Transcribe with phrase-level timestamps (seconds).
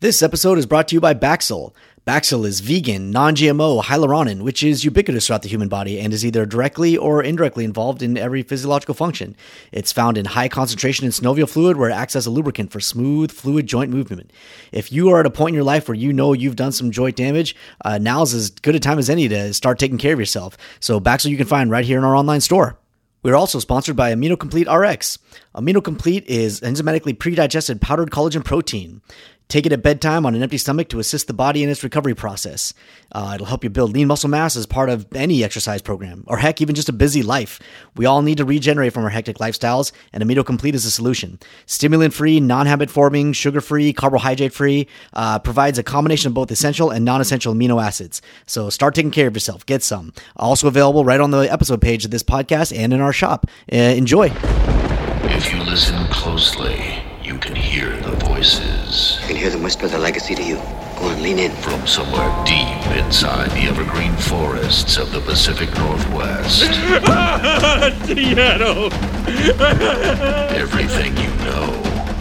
[0.00, 1.74] This episode is brought to you by Baxyl.
[2.06, 6.24] Baxyl is vegan, non GMO hyaluronan, which is ubiquitous throughout the human body and is
[6.24, 9.34] either directly or indirectly involved in every physiological function.
[9.72, 12.78] It's found in high concentration in synovial fluid where it acts as a lubricant for
[12.78, 14.32] smooth, fluid joint movement.
[14.70, 16.92] If you are at a point in your life where you know you've done some
[16.92, 20.20] joint damage, uh, now's as good a time as any to start taking care of
[20.20, 20.56] yourself.
[20.78, 22.78] So, Baxyl you can find right here in our online store.
[23.24, 25.18] We're also sponsored by Amino Complete RX.
[25.52, 29.02] Amino Complete is enzymatically pre-digested powdered collagen protein.
[29.48, 32.14] Take it at bedtime on an empty stomach to assist the body in its recovery
[32.14, 32.74] process.
[33.10, 36.36] Uh, it'll help you build lean muscle mass as part of any exercise program, or
[36.36, 37.58] heck, even just a busy life.
[37.96, 41.38] We all need to regenerate from our hectic lifestyles, and Amino Complete is a solution.
[41.64, 46.50] Stimulant free, non habit forming, sugar free, carbohydrate free, uh, provides a combination of both
[46.50, 48.20] essential and non essential amino acids.
[48.44, 49.64] So start taking care of yourself.
[49.64, 50.12] Get some.
[50.36, 53.46] Also available right on the episode page of this podcast and in our shop.
[53.72, 54.30] Uh, enjoy.
[55.30, 59.98] If you listen closely, you can hear the voices I can hear them whisper the
[59.98, 60.56] legacy to you.
[60.96, 61.50] Go on, lean in.
[61.56, 66.60] from somewhere deep inside the evergreen forests of the Pacific Northwest.
[68.06, 68.92] Seattle.
[70.54, 71.68] Everything you know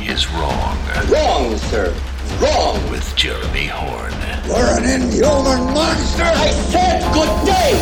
[0.02, 0.78] is wrong
[1.08, 1.94] Wrong, sir.
[2.42, 2.90] Wrong.
[2.90, 4.14] with Jeremy Horn.
[4.48, 6.24] You're an inhuman monster.
[6.24, 7.74] I said good day.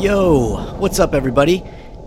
[0.00, 1.64] Yo, what's up, everybody?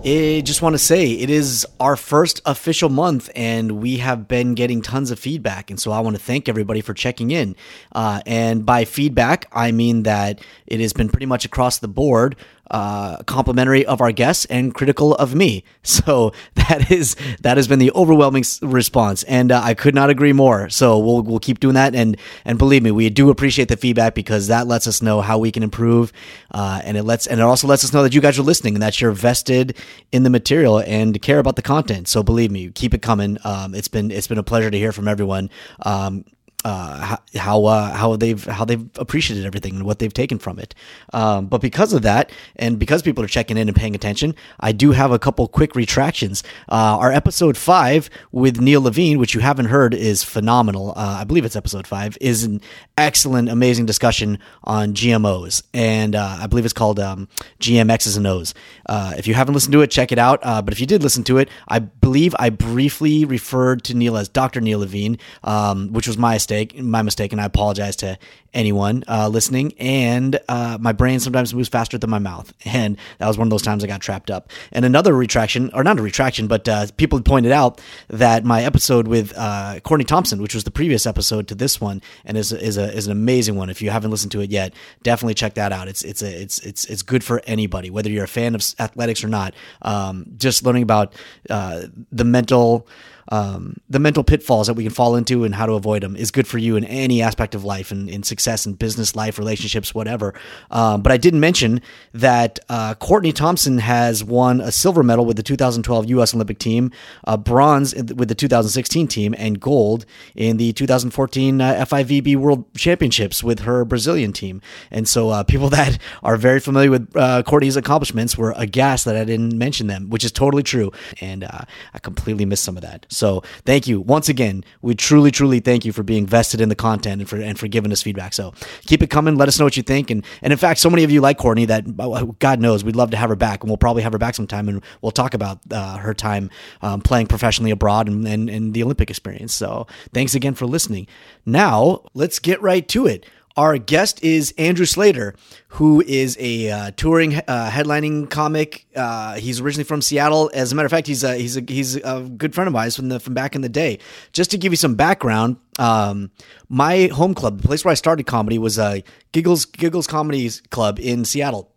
[0.08, 4.54] I just want to say it is our first official month, and we have been
[4.54, 5.72] getting tons of feedback.
[5.72, 7.56] And so I want to thank everybody for checking in.
[7.92, 12.36] Uh, and by feedback, I mean that it has been pretty much across the board
[12.72, 15.64] uh, complimentary of our guests and critical of me.
[16.06, 20.34] So that is that has been the overwhelming response, and uh, I could not agree
[20.34, 20.70] more.
[20.70, 24.14] So we'll we'll keep doing that, and and believe me, we do appreciate the feedback
[24.14, 26.12] because that lets us know how we can improve,
[26.52, 28.76] uh, and it lets and it also lets us know that you guys are listening
[28.76, 29.78] and that you're vested
[30.12, 32.08] in the material and care about the content.
[32.08, 33.38] So believe me, keep it coming.
[33.44, 35.50] Um, it's been it's been a pleasure to hear from everyone.
[35.84, 36.26] Um,
[36.66, 40.74] uh, how uh, how they've how they've appreciated everything and what they've taken from it.
[41.14, 44.72] Um, but because of that, and because people are checking in and paying attention, I
[44.72, 46.44] do have a couple quick retractions.
[46.68, 50.94] Uh, our episode five with Neil Levine, which you haven't heard, is phenomenal.
[50.96, 52.62] Uh, I believe it's episode five, is an
[52.98, 57.28] excellent, amazing discussion on GMOs, and uh, I believe it's called um,
[57.60, 58.54] GM X's and O's.
[58.86, 60.40] Uh, if you haven't listened to it, check it out.
[60.44, 64.18] Uh, but if you did listen to it, I believe I briefly referred to Neil
[64.18, 64.62] as Dr.
[64.62, 66.78] Neil Levine, um, which was my mistake.
[66.80, 68.18] My mistake, and I apologize to
[68.56, 69.74] anyone uh, listening.
[69.78, 73.52] And uh, my brain sometimes moves faster than my mouth, and that was one of
[73.52, 74.50] those times I got trapped up.
[74.72, 79.08] And another retraction, or not a retraction, but uh, people pointed out that my episode
[79.08, 82.78] with uh, Courtney Thompson, which was the previous episode to this one, and is is
[82.78, 83.70] a is an amazing one.
[83.70, 84.74] If you haven't listened to it yet,
[85.04, 85.88] definitely check that out.
[85.88, 89.24] It's it's a it's it's it's good for anybody, whether you're a fan of athletics
[89.24, 89.54] or not.
[89.82, 91.14] Um, just learning about
[91.50, 92.88] uh, the mental
[93.30, 96.32] um, the mental pitfalls that we can fall into and how to avoid them is
[96.32, 99.96] good for you in any aspect of life and in success and business life relationships
[99.96, 100.34] whatever.
[100.70, 101.82] Um, but i didn't mention
[102.14, 106.92] that uh, courtney thompson has won a silver medal with the 2012 u.s olympic team
[107.26, 110.06] uh, bronze with the 2016 team and gold
[110.36, 114.62] in the 2014 uh, fivb world championships with her brazilian team.
[114.92, 119.16] And so uh, people that are very familiar with uh, courtney's accomplishments were aghast that
[119.16, 120.92] i didn't mention them which is totally true.
[121.22, 121.62] And uh,
[121.94, 124.64] i completely missed some of that so thank you once again.
[124.82, 127.68] We truly, truly thank you for being vested in the content and for and for
[127.68, 128.34] giving us feedback.
[128.34, 128.54] So
[128.86, 129.36] keep it coming.
[129.36, 130.12] Let us know what you think.
[130.12, 132.96] And and in fact, so many of you like Courtney that oh, God knows we'd
[132.96, 135.34] love to have her back, and we'll probably have her back sometime, and we'll talk
[135.34, 136.50] about uh, her time
[136.82, 139.54] um, playing professionally abroad and, and and the Olympic experience.
[139.54, 141.08] So thanks again for listening.
[141.46, 143.26] Now let's get right to it.
[143.58, 145.34] Our guest is Andrew Slater,
[145.70, 148.86] who is a uh, touring uh, headlining comic.
[148.94, 150.52] Uh, he's originally from Seattle.
[150.54, 152.92] As a matter of fact, he's a, he's a, he's a good friend of mine
[152.92, 154.00] from the from back in the day.
[154.34, 156.32] Just to give you some background, um,
[156.68, 159.00] my home club, the place where I started comedy, was uh,
[159.32, 161.72] Giggles Giggles Comedy Club in Seattle,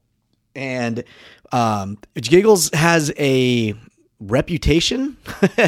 [0.57, 1.05] and
[1.53, 3.75] um, Giggles has a
[4.19, 5.17] reputation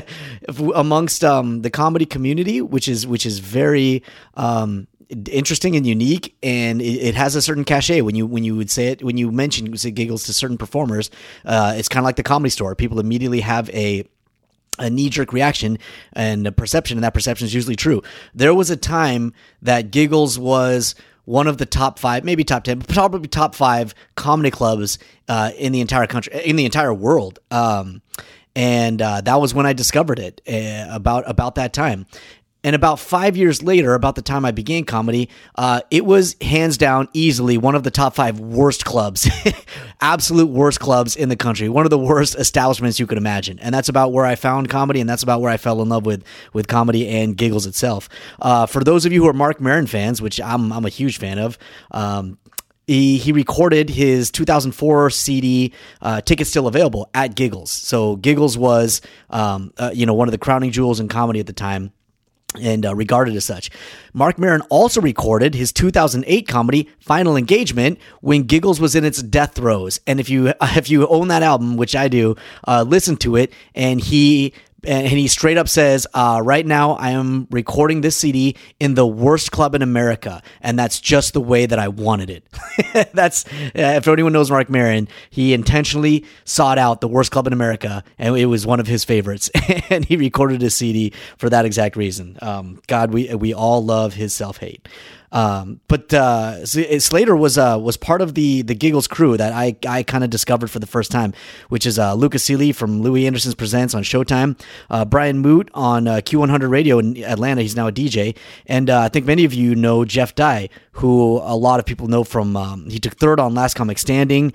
[0.74, 4.02] amongst um, the comedy community, which is which is very
[4.34, 4.88] um,
[5.30, 8.70] interesting and unique, and it, it has a certain cachet when you when you would
[8.70, 11.10] say it when you mention you say giggles to certain performers.
[11.44, 14.04] Uh, it's kind of like the comedy store; people immediately have a
[14.78, 15.78] a knee jerk reaction
[16.12, 18.02] and a perception, and that perception is usually true.
[18.34, 22.80] There was a time that Giggles was one of the top five, maybe top ten,
[22.80, 24.98] probably top five comedy clubs
[25.28, 27.38] uh, in the entire country, in the entire world.
[27.50, 28.02] Um,
[28.56, 32.06] and uh, that was when I discovered it uh, about about that time.
[32.62, 36.76] And about five years later, about the time I began comedy, uh, it was hands
[36.76, 39.28] down easily one of the top five worst clubs,
[40.00, 43.58] absolute worst clubs in the country, one of the worst establishments you could imagine.
[43.60, 46.04] And that's about where I found comedy, and that's about where I fell in love
[46.04, 46.22] with
[46.52, 48.08] with comedy and giggles itself.
[48.40, 51.18] Uh, for those of you who are Marc Maron fans, which I'm I'm a huge
[51.18, 51.56] fan of,
[51.92, 52.38] um,
[52.86, 55.72] he, he recorded his 2004 CD,
[56.02, 57.70] uh, tickets still available at Giggles.
[57.70, 61.46] So Giggles was, um, uh, you know, one of the crowning jewels in comedy at
[61.46, 61.92] the time
[62.60, 63.70] and uh, regarded as such.
[64.12, 69.54] Marc Maron also recorded his 2008 comedy Final Engagement when Giggles was in its death
[69.54, 70.00] throes.
[70.06, 72.36] And if you if you own that album, which I do,
[72.66, 73.52] uh, listen to it.
[73.74, 74.52] And he
[74.84, 79.06] and he straight up says, uh, "Right now, I am recording this CD in the
[79.06, 82.44] worst club in America, and that's just the way that I wanted it."
[83.12, 87.52] that's uh, if anyone knows Marc Maron, he intentionally sought out the worst club in
[87.52, 89.50] America, and it was one of his favorites,
[89.90, 92.38] and he recorded a CD for that exact reason.
[92.42, 94.88] Um, God, we we all love his self hate.
[95.32, 99.76] Um, but uh, Slater was uh, was part of the the Giggles crew that I
[99.86, 101.32] I kind of discovered for the first time,
[101.68, 104.60] which is uh, Lucas Seeley from Louie Anderson's Presents on Showtime,
[104.90, 107.62] uh, Brian Moote on uh, Q100 Radio in Atlanta.
[107.62, 108.36] He's now a DJ,
[108.66, 112.08] and uh, I think many of you know Jeff Dye, who a lot of people
[112.08, 114.52] know from um, he took third on Last Comic Standing.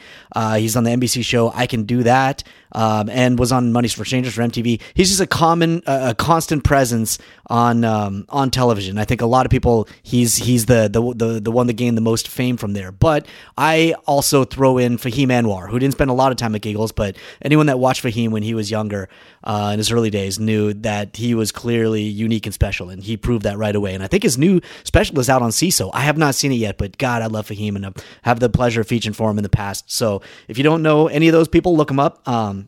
[0.56, 2.44] he's on the NBC show I Can Do That
[2.75, 4.81] um, and was on Money's for Strangers for MTV.
[4.94, 7.18] He's just a common, uh, a constant presence
[7.48, 8.98] on um, on television.
[8.98, 11.95] I think a lot of people he's he's the, the the the one that gained
[11.95, 12.92] the most fame from there.
[12.92, 13.27] But
[13.57, 16.92] I also throw in Fahim Anwar, who didn't spend a lot of time at Giggles,
[16.92, 19.07] but anyone that watched Fahim when he was younger
[19.45, 23.16] uh, in his early days knew that he was clearly unique and special, and he
[23.16, 23.94] proved that right away.
[23.94, 25.92] And I think his new special is out on Seeso.
[25.94, 28.81] I have not seen it yet, but God, I love Fahim and have the pleasure
[28.81, 29.89] of featuring for him in the past.
[29.89, 32.28] So if you don't know any of those people, look them up.
[32.28, 32.64] Um,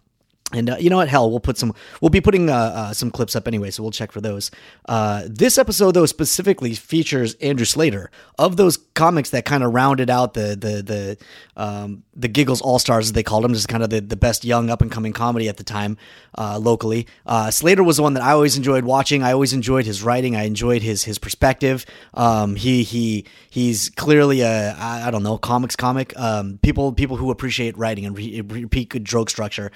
[0.53, 1.09] and uh, you know what?
[1.09, 1.73] Hell, we'll put some.
[2.01, 4.49] We'll be putting uh, uh, some clips up anyway, so we'll check for those.
[4.85, 8.09] Uh, this episode, though, specifically features Andrew Slater
[8.39, 11.17] of those comics that kind of rounded out the the the
[11.61, 14.45] um, the Giggles All Stars, as they called them, just kind of the, the best
[14.45, 15.97] young up and coming comedy at the time
[16.37, 17.07] uh, locally.
[17.25, 19.23] Uh, Slater was the one that I always enjoyed watching.
[19.23, 20.37] I always enjoyed his writing.
[20.37, 21.85] I enjoyed his his perspective.
[22.13, 26.17] Um, he he he's clearly a I, I don't know comics comic.
[26.17, 29.71] Um, people people who appreciate writing and re- repeat good joke structure.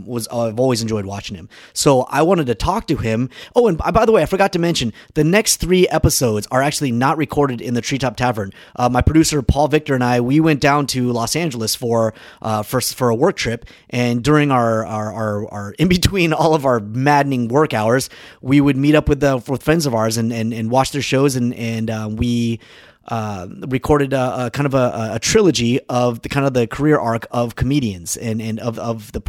[0.00, 1.48] Um, was uh, I've always enjoyed watching him.
[1.72, 3.30] So I wanted to talk to him.
[3.54, 6.92] Oh, and by the way, I forgot to mention the next three episodes are actually
[6.92, 8.52] not recorded in the Treetop Tavern.
[8.76, 12.62] Uh, my producer Paul Victor and I we went down to Los Angeles for uh,
[12.62, 16.64] for for a work trip, and during our our, our, our in between all of
[16.64, 18.10] our maddening work hours,
[18.40, 21.02] we would meet up with the with friends of ours and and, and watch their
[21.02, 22.60] shows, and and uh, we.
[23.08, 26.96] Uh, recorded a, a, kind of a, a, trilogy of the kind of the career
[26.96, 29.22] arc of comedians and, and of, of the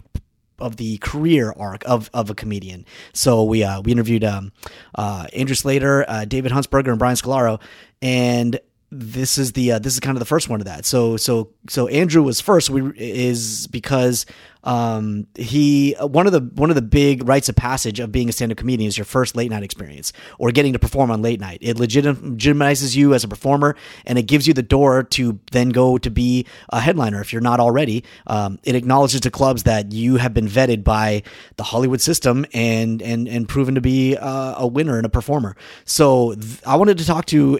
[0.61, 2.85] of the career arc of, of a comedian.
[3.13, 4.51] So we uh, we interviewed um,
[4.95, 7.59] uh, Andrew Slater, uh, David Huntsberger, and Brian Scolaro,
[8.01, 8.59] and
[8.91, 10.85] this is the uh, this is kind of the first one of that.
[10.85, 12.69] So so so Andrew was first.
[12.69, 14.25] We is because
[14.63, 18.31] um, he one of the one of the big rites of passage of being a
[18.31, 21.59] stand-up comedian is your first late night experience or getting to perform on late night.
[21.61, 23.75] It legitimizes you as a performer
[24.05, 27.41] and it gives you the door to then go to be a headliner if you're
[27.41, 28.03] not already.
[28.27, 31.23] Um, it acknowledges to clubs that you have been vetted by
[31.57, 35.55] the Hollywood system and and and proven to be uh, a winner and a performer.
[35.85, 37.59] So th- I wanted to talk to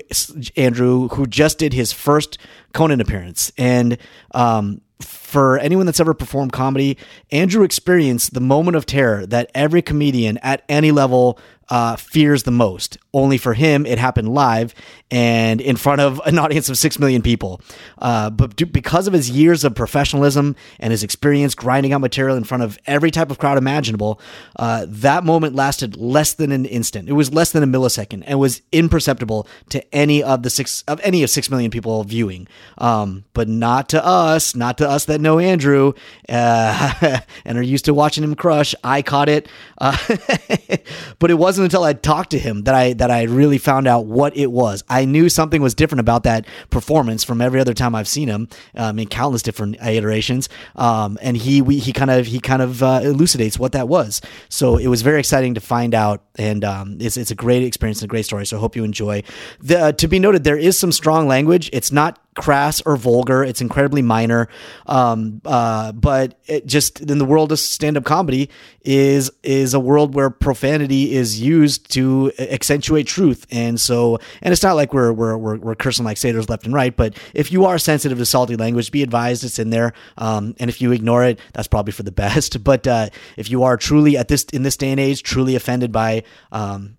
[0.55, 2.37] Andrew who just did his first
[2.73, 3.97] Conan appearance and
[4.33, 6.97] um, for anyone that's ever performed comedy,
[7.31, 11.39] Andrew experienced the moment of terror that every comedian at any level
[11.71, 12.97] uh, fears the most.
[13.13, 14.75] Only for him, it happened live
[15.09, 17.61] and in front of an audience of six million people.
[17.97, 22.43] Uh, but because of his years of professionalism and his experience grinding out material in
[22.43, 24.19] front of every type of crowd imaginable,
[24.57, 27.07] uh, that moment lasted less than an instant.
[27.07, 30.99] It was less than a millisecond and was imperceptible to any of the six of
[31.03, 32.49] any of six million people viewing.
[32.77, 35.93] Um, but not to us, not to us that know Andrew
[36.27, 38.75] uh, and are used to watching him crush.
[38.83, 39.97] I caught it, uh,
[41.19, 43.87] but it wasn't wasn't until I talked to him that I that I really found
[43.87, 44.83] out what it was.
[44.89, 48.47] I knew something was different about that performance from every other time I've seen him
[48.75, 50.49] um, in countless different iterations.
[50.75, 54.21] Um, and he we, he kind of he kind of uh, elucidates what that was.
[54.49, 58.01] So it was very exciting to find out, and um, it's it's a great experience
[58.01, 58.45] and a great story.
[58.45, 59.23] So I hope you enjoy.
[59.59, 61.69] The, uh, to be noted, there is some strong language.
[61.73, 63.43] It's not crass or vulgar.
[63.43, 64.47] It's incredibly minor.
[64.85, 68.49] Um, uh, but it just in the world of stand-up comedy
[68.83, 73.45] is is a world where profanity is used to accentuate truth.
[73.51, 76.73] And so, and it's not like we're we're we're, we're cursing like satyrs left and
[76.73, 76.95] right.
[76.95, 79.93] But if you are sensitive to salty language, be advised it's in there.
[80.17, 82.63] Um, and if you ignore it, that's probably for the best.
[82.63, 85.91] But uh, if you are truly at this in this day and age truly offended
[85.91, 86.95] by um,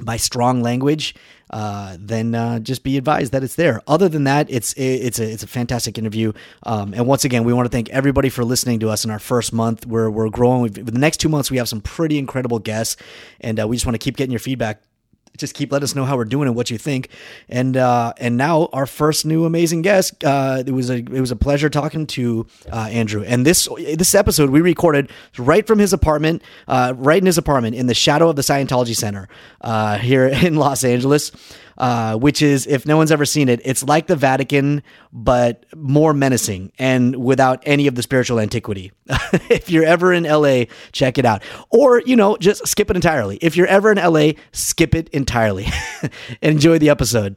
[0.00, 1.14] by strong language,
[1.52, 3.80] uh, then uh, just be advised that it's there.
[3.86, 6.32] Other than that, it's it's a it's a fantastic interview.
[6.62, 9.18] Um, and once again, we want to thank everybody for listening to us in our
[9.18, 9.86] first month.
[9.86, 10.62] We're we're growing.
[10.62, 12.96] We've, the next two months, we have some pretty incredible guests,
[13.40, 14.82] and uh, we just want to keep getting your feedback
[15.36, 17.08] just keep letting us know how we're doing and what you think.
[17.48, 20.22] And uh, and now our first new amazing guest.
[20.24, 23.22] Uh, it was a it was a pleasure talking to uh, Andrew.
[23.24, 27.76] And this this episode we recorded right from his apartment, uh, right in his apartment
[27.76, 29.28] in the shadow of the Scientology Center
[29.60, 31.32] uh, here in Los Angeles
[31.82, 36.14] uh, which is if no one's ever seen it, it's like the Vatican but more
[36.14, 38.92] menacing and without any of the spiritual antiquity.
[39.50, 43.36] if you're ever in LA, check it out, or you know just skip it entirely.
[43.42, 45.66] If you're ever in LA, skip it entirely.
[46.00, 46.12] and
[46.62, 47.34] Enjoy the episode.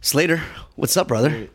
[0.00, 0.40] Slater,
[0.76, 1.50] what's up, brother?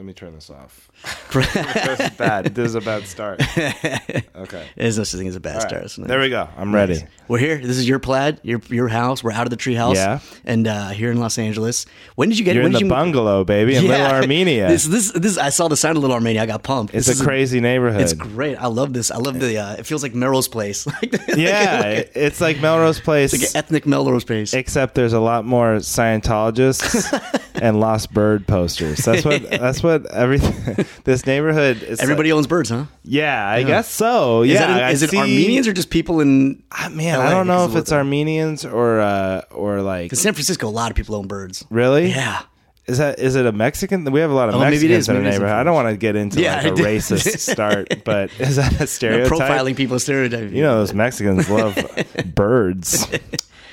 [0.00, 0.06] Sorry.
[0.06, 0.90] Let me turn this off.
[1.32, 2.54] this is bad.
[2.54, 3.40] This is a bad start.
[4.40, 4.66] Okay.
[4.74, 5.74] There's no such thing as a bad All start.
[5.74, 5.84] right.
[5.84, 6.08] isn't?
[6.08, 6.48] There we go.
[6.56, 7.04] I'm ready.
[7.28, 7.58] We're here.
[7.58, 9.22] This is your plaid, your your house.
[9.22, 9.96] We're out of the treehouse.
[9.96, 10.20] Yeah.
[10.46, 11.84] And uh, here in Los Angeles.
[12.14, 12.54] When did you get?
[12.54, 14.68] You're when in did the you, bungalow, baby, in Little Armenia.
[14.68, 15.36] This this this.
[15.36, 16.40] I saw the sign of Little Armenia.
[16.42, 16.94] I got pumped.
[16.94, 18.00] it's This is a crazy neighborhood.
[18.00, 18.56] It's great.
[18.56, 19.10] I love this.
[19.10, 19.58] I love the.
[19.58, 20.86] Uh, it feels like Melrose Place.
[20.86, 24.54] like, yeah, like, it- it's like Melrose Place, like ethnic Melrose Place.
[24.54, 28.98] except there's a lot more Scientologists and lost bird posters.
[29.04, 29.42] That's what.
[29.50, 30.86] That's what everything.
[31.04, 31.82] This neighborhood.
[31.82, 32.84] Is Everybody owns birds, huh?
[33.02, 34.42] yeah, I guess so.
[34.42, 36.62] Is Yeah, that I is it see- Armenians or just people in?
[36.70, 37.24] Ah, man, LA?
[37.26, 40.70] I don't know if it's what- Armenians or uh, or like In San Francisco, a
[40.70, 41.64] lot of people own birds.
[41.70, 42.10] really.
[42.10, 42.42] Yeah.
[42.86, 44.04] Is that is it a Mexican?
[44.10, 45.56] We have a lot of Oh, maybe it Mexicans in the Maybe it is neighborhood.
[45.60, 48.78] I don't want to get into Yeah, like a racist start, but is that a
[48.80, 49.30] No, stereotype?
[49.38, 50.54] profiling people, stereotyping.
[50.56, 51.76] You know, those Mexicans love
[52.34, 53.06] birds.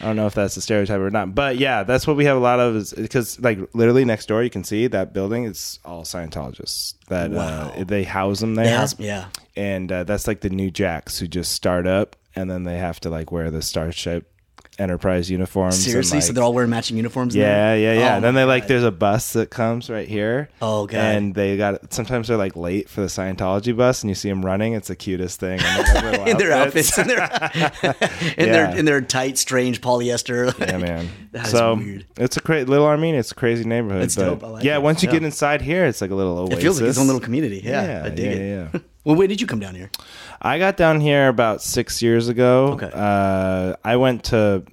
[0.02, 2.38] I don't know if that's a stereotype or not, but yeah, that's what we have
[2.38, 2.76] a lot of.
[2.76, 5.46] Is because like literally next door, you can see that building.
[5.46, 7.70] It's all Scientologists that Wow.
[7.76, 9.26] uh, they house them there, Yeah, yeah.
[9.56, 13.00] and uh, that's like the new jacks who just start up, and then they have
[13.02, 14.32] to like wear the Starship
[14.80, 15.84] Enterprise uniforms.
[15.84, 17.36] Seriously, so they're all wearing matching uniforms.
[17.36, 18.14] yeah, yeah, yeah.
[18.14, 18.68] Oh, and then they like God.
[18.70, 20.50] there's a bus that comes right here.
[20.62, 20.98] Oh, God.
[21.00, 24.46] And they got sometimes they're like late for the Scientology bus, and you see them
[24.46, 24.74] running.
[24.74, 25.60] It's the cutest thing.
[25.60, 28.34] And they have little in their outfits, in their in Yeah.
[28.38, 30.54] their in their tight, strange polyester.
[30.68, 31.10] Yeah, man.
[31.46, 32.06] So weird.
[32.18, 33.20] it's a crazy little Armenia.
[33.20, 34.04] It's a crazy neighborhood.
[34.04, 34.44] It's dope.
[34.44, 34.82] I like yeah, it.
[34.82, 35.14] once you Yeah.
[35.14, 36.58] get inside here, it's like a little oasis.
[36.58, 37.62] It feels like its own little community.
[37.64, 38.70] Yeah, Yeah, I dig yeah, it.
[38.74, 38.80] yeah.
[39.06, 39.90] well, when did you come down here?
[40.42, 42.74] I got down here about six years ago.
[42.74, 42.92] Okay.
[42.94, 44.64] Uh, I went to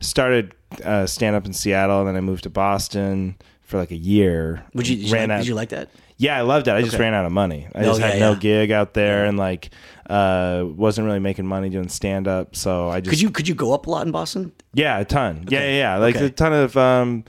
[0.00, 3.96] started uh, stand up in Seattle, and then I moved to Boston for like a
[3.96, 4.64] year.
[4.74, 5.38] Would you did you, ran like, out.
[5.40, 5.90] did you like that?
[6.16, 6.72] Yeah, I loved it.
[6.72, 7.66] I just ran out of money.
[7.74, 8.38] I Oh, just yeah, had no yeah.
[8.38, 9.70] gig out there, and like
[10.08, 12.54] uh, wasn't really making money doing stand up.
[12.56, 14.52] So I just Could you could you go up a lot in Boston?
[14.74, 15.46] yeah, a ton.
[15.48, 15.96] Yeah, yeah, yeah.
[15.96, 16.26] Like Okay.
[16.26, 17.24] a ton of um,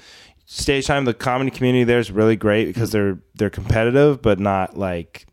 [0.46, 1.06] stage time.
[1.06, 5.26] The comedy community there is really great because they're they're competitive, but not like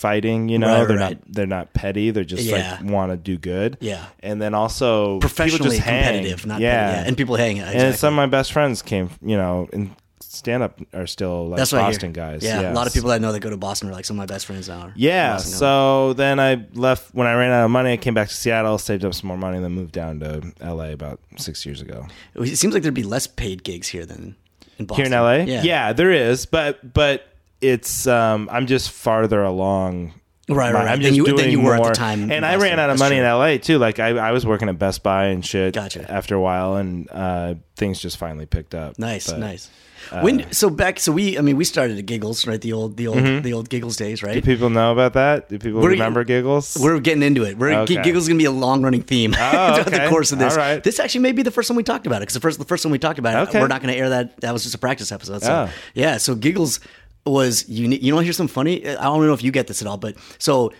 [0.00, 0.48] infighting.
[0.48, 1.18] You know, Right, they're right.
[1.18, 2.10] not they're not petty.
[2.10, 2.78] They're just Yeah.
[2.80, 3.76] like want to do good.
[3.80, 4.06] Yeah.
[4.22, 6.86] and then also Professionally just competitive, not yeah.
[6.86, 7.08] petty, yeah.
[7.08, 7.58] And people hang.
[7.58, 7.80] Exactly.
[7.82, 9.10] And some of my best friends came.
[9.22, 9.90] You know, and
[10.22, 11.90] stand up are still like That's what I hear.
[11.92, 12.42] Boston guys.
[12.44, 12.94] Yeah, a lot of Yes.
[12.94, 14.80] people I know that go to Boston are like some of my best friends now.
[14.80, 15.36] are Yeah.
[15.38, 17.92] So then I left when I ran out of money.
[17.92, 20.42] I came back to Seattle, saved up some more money, and then moved down to
[20.62, 22.06] LA about six years ago.
[22.36, 24.36] it seems like there'd be less paid gigs here than
[24.78, 25.06] in Boston.
[25.06, 27.24] Here in LA, Yeah, there is, but but
[27.60, 30.14] it's um I'm just farther along.
[30.48, 30.88] Right, right, right.
[30.88, 32.98] I'm just you- doing you were at the more- time and I ran out of
[32.98, 33.24] money true.
[33.24, 33.78] in LA too.
[33.78, 35.74] Like I, I was working at Best Buy and shit.
[35.74, 36.10] Gotcha.
[36.10, 38.98] After a while, and uh, things just finally picked up.
[38.98, 39.70] Nice, But, nice.
[40.10, 42.96] uh, when so back so we I mean we started at Giggles right the old
[42.96, 43.42] the old Mm-hmm.
[43.42, 45.48] the old Giggles days right Do people know about that?
[45.50, 46.76] Do people We're- remember giggles?
[46.80, 47.56] We're getting into it.
[47.56, 48.02] We're Okay.
[48.02, 49.38] Giggles is gonna be a long running theme Oh,
[49.84, 50.54] throughout the course of this.
[50.54, 50.82] All right.
[50.82, 52.64] This actually may be the first time we talked about it because the first the
[52.64, 53.60] first time we talked about it, Okay.
[53.60, 54.40] we're not gonna air that.
[54.40, 55.42] That was just a practice episode.
[55.44, 55.72] So Oh.
[55.94, 56.80] yeah, so Giggles
[57.26, 58.02] was unique.
[58.02, 58.86] You know, here's some funny.
[58.86, 60.72] I don't know if you get this at all, but so.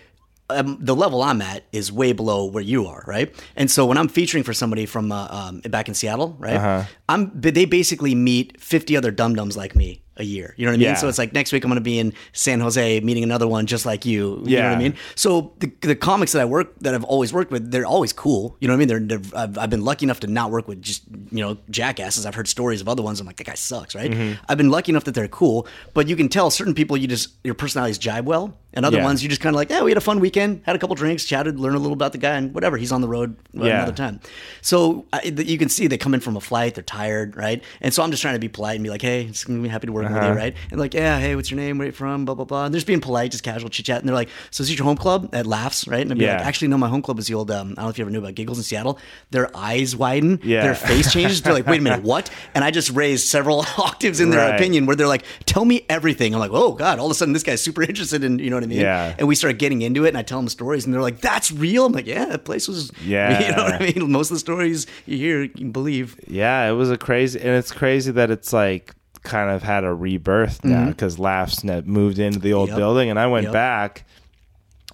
[0.52, 3.32] Um, the level I'm at is way below where you are, right?
[3.54, 6.56] And so when I'm featuring for somebody from uh, um, back in Seattle, right?
[6.56, 6.84] Uh-huh.
[7.08, 10.54] I'm they basically meet 50 other dum dums like me a year.
[10.56, 10.88] You know what I mean?
[10.88, 10.94] Yeah.
[10.94, 13.66] So it's like next week I'm going to be in San Jose meeting another one
[13.66, 14.42] just like you.
[14.44, 14.94] You know what I mean?
[15.16, 18.56] So the, the comics that I work that I've always worked with, they're always cool.
[18.60, 18.88] You know what I mean?
[18.88, 22.26] They're, they're I've, I've been lucky enough to not work with just you know jackasses.
[22.26, 23.18] I've heard stories of other ones.
[23.18, 24.10] I'm like that guy sucks, right?
[24.10, 24.44] Mm-hmm.
[24.48, 27.30] I've been lucky enough that they're cool, but you can tell certain people you just
[27.42, 29.04] your personalities jibe well, and other Yeah.
[29.04, 30.94] ones you just kind of like, yeah, we had a fun weekend, had a couple
[30.96, 32.76] drinks, chatted, learned a little about the guy, and whatever.
[32.76, 33.76] He's on the road Yeah.
[33.76, 34.20] another time.
[34.62, 37.62] So I, you can see they come in from a flight, they're tired, right?
[37.80, 39.68] And so I'm just trying to be polite and be like, hey, it's gonna be
[39.68, 40.28] happy to work with Uh-huh.
[40.28, 40.54] you, right?
[40.70, 41.78] And like, yeah, hey, what's your name?
[41.78, 42.24] Where you from?
[42.24, 42.64] Blah blah blah.
[42.66, 44.00] And they're just being polite, just casual chit chat.
[44.00, 45.28] And they're like, so is this your home club?
[45.32, 46.00] At laughs, right?
[46.02, 46.36] And I'd be Yeah.
[46.38, 47.50] like, actually, no, my home club is the old.
[47.50, 48.98] Um, I don't know if you ever knew about Giggles in Seattle.
[49.30, 50.62] Their eyes widen, Yeah.
[50.62, 51.42] their face changes.
[51.42, 52.30] They're like, wait a minute, what?
[52.54, 54.54] And I just raised several octaves in their Right.
[54.54, 56.34] opinion where they're like, tell me everything.
[56.34, 58.59] I'm like, oh god, all of a sudden this guy's super interested in you know
[58.60, 58.80] what I mean?
[58.80, 59.14] Yeah.
[59.18, 61.50] And we started getting into it, and I tell them stories, and they're like, "That's
[61.52, 63.40] real." I'm like, "Yeah, that place was." Yeah.
[63.50, 64.10] You know what I mean?
[64.12, 66.16] Most of the stories you hear, you can believe.
[66.28, 69.92] Yeah, it was a crazy, and it's crazy that it's like kind of had a
[69.92, 72.76] rebirth now because Laughs Net moved into the old Mm-hmm.
[72.76, 72.80] Yep.
[72.80, 73.52] building, and I went Yep.
[73.52, 74.04] back,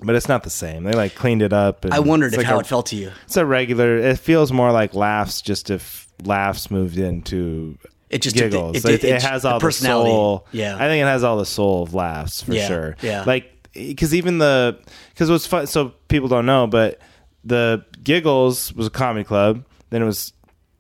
[0.00, 0.85] but it's not the same.
[0.85, 1.85] They like cleaned it up.
[1.85, 3.11] And I wondered if like how a- it felt to you.
[3.25, 3.96] It's a regular.
[3.99, 7.78] It feels more like Laughs, just if Laughs moved into.
[8.11, 8.76] It just- giggles.
[8.85, 10.11] it- It, it- has all the personality.
[10.11, 10.46] soul.
[10.52, 10.76] Yeah.
[10.76, 12.96] I think it has all the soul of Laughs for Yeah, sure.
[13.02, 13.25] yeah.
[13.26, 14.78] like because even the
[15.11, 15.66] because what's fun.
[15.66, 17.00] So people don't know, but
[17.45, 19.64] the Giggles was a comedy club.
[19.90, 20.33] Then it was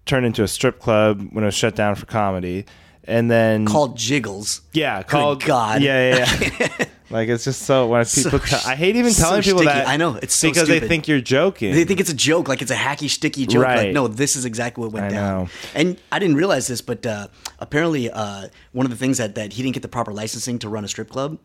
[0.04, 2.64] turned into a strip club when it was shut down for comedy,
[3.04, 4.62] and then Called Jiggles.
[4.72, 5.82] yeah, called God.
[5.82, 6.48] Yeah, yeah.
[6.60, 6.84] yeah.
[7.10, 8.30] like it's just so when people.
[8.32, 9.72] So tell, I hate even so telling people sticky.
[9.74, 9.88] that.
[9.88, 11.72] I know, it's so because they think you're joking.
[11.72, 13.62] They think it's a joke, like it's a hacky, sticky joke.
[13.64, 13.94] Like, Right.
[13.94, 15.44] no, this is exactly what went I down.
[15.44, 15.48] know.
[15.74, 17.28] And I didn't realize this, but uh,
[17.60, 20.68] apparently, uh, one of the things that, that he didn't get the proper licensing to
[20.68, 21.38] run a strip club.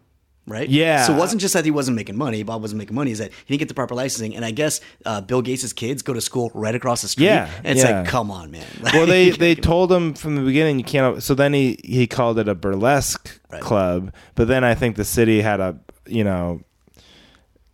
[0.51, 0.67] Right.
[0.70, 1.05] Yeah.
[1.05, 2.43] So it wasn't just that he wasn't making money.
[2.43, 3.12] Bob wasn't making money.
[3.12, 4.36] Is that he didn't get the proper licensing?
[4.36, 7.25] And I guess uh, Bill Gates' kids go to school right across the street.
[7.25, 8.01] Yeah, And it's yeah.
[8.01, 8.65] like, come on, man.
[8.93, 11.24] well, they they told him from the beginning you can't.
[11.24, 13.62] So then he he called it a burlesque Right.
[13.62, 16.62] club, but then I think the city had a you know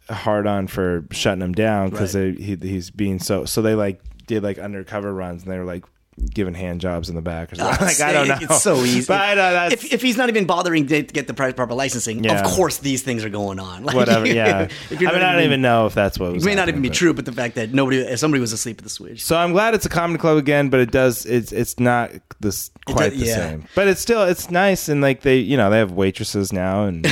[0.10, 2.38] hard on for shutting him down because Right.
[2.38, 5.84] he he's being so so they like did like undercover runs and they were like
[6.34, 7.86] giving hand jobs in the back or oh, something.
[7.88, 8.38] like I don't know.
[8.42, 9.06] It's so easy.
[9.08, 11.74] but uh, I know that's if, if he's not even bothering to get the proper
[11.74, 12.40] licensing, Yeah.
[12.40, 13.68] of course these things are going on.
[13.88, 14.28] Like, whatever.
[14.28, 16.44] Yeah, if I mean I don't even know if that's what was.
[16.44, 18.52] It may not even be but- true, but the fact that nobody, uh, somebody was
[18.52, 19.24] asleep at the switch.
[19.24, 22.70] So I'm glad it's a comedy club again, but it does it's it's not this
[22.86, 23.36] quite does- the yeah.
[23.36, 23.68] same.
[23.76, 27.06] But it's still it's nice and like they you know they have waitresses now and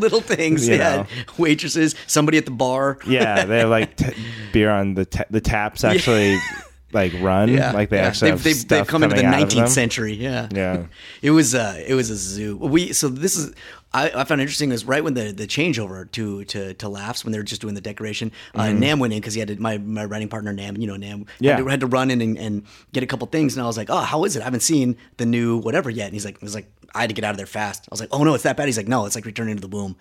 [0.00, 0.76] Little things, yeah.
[0.96, 1.06] know.
[1.38, 2.98] Waitresses, somebody at the bar.
[3.06, 4.14] yeah they have like t-
[4.52, 6.38] beer on the ta- the taps actually
[6.94, 8.06] like run Yeah, like they yeah.
[8.06, 10.14] actually they've, have they've, they've come into the coming out of 19th century.
[10.14, 10.84] Yeah, Yeah.
[11.22, 12.56] it was uh, it was a zoo.
[12.56, 13.54] We so this is
[13.92, 17.32] I, I found interesting is right when the the changeover to to to laughs when
[17.32, 18.32] they were just doing the decoration.
[18.54, 20.96] Uh, Nam went in because he had to, my my writing partner Nam, you know
[20.96, 21.44] Nam, Mm-hmm.
[21.44, 21.52] Yeah.
[21.56, 23.76] had, to, had to run in and, and get a couple things, and I was
[23.76, 24.40] like, oh, how is it?
[24.40, 26.06] I haven't seen the new whatever yet.
[26.06, 27.84] And he's like, he was like, I had to get out of there fast.
[27.84, 28.66] I was like, oh no, it's that bad.
[28.66, 29.96] He's like, no, it's like returning to the womb.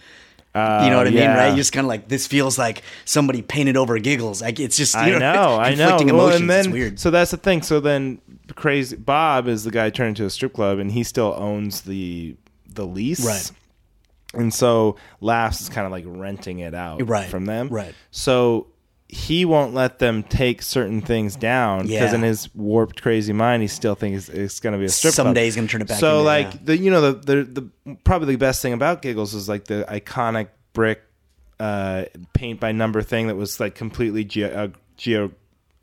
[0.56, 1.48] You know what I mean, right?
[1.48, 4.42] You're just kind of like this feels like somebody painted over giggles.
[4.42, 5.98] Like it's just you I know, I know.
[5.98, 7.00] conflicting Well, and then, it's weird.
[7.00, 7.62] So that's the thing.
[7.64, 8.20] So then,
[8.56, 12.36] crazy Bob is the guy turned into a strip club, and he still owns the
[12.68, 13.52] the lease, Right.
[14.36, 17.94] And so Laughs is kind of like renting it out Right, from them, right.
[18.10, 18.66] So
[19.10, 22.16] he won't let them take certain things down because Yeah.
[22.16, 25.14] in his warped, crazy mind, he still thinks it's, it's going to be a strip
[25.14, 25.28] club.
[25.28, 26.60] Someday he's gonna turn it back So into- like yeah.
[26.64, 27.14] the you know the,
[27.44, 27.44] the
[27.86, 31.02] the probably the best thing about Giggles is like the iconic brick
[31.60, 35.32] uh, paint by number thing that was like completely ge- uh, geo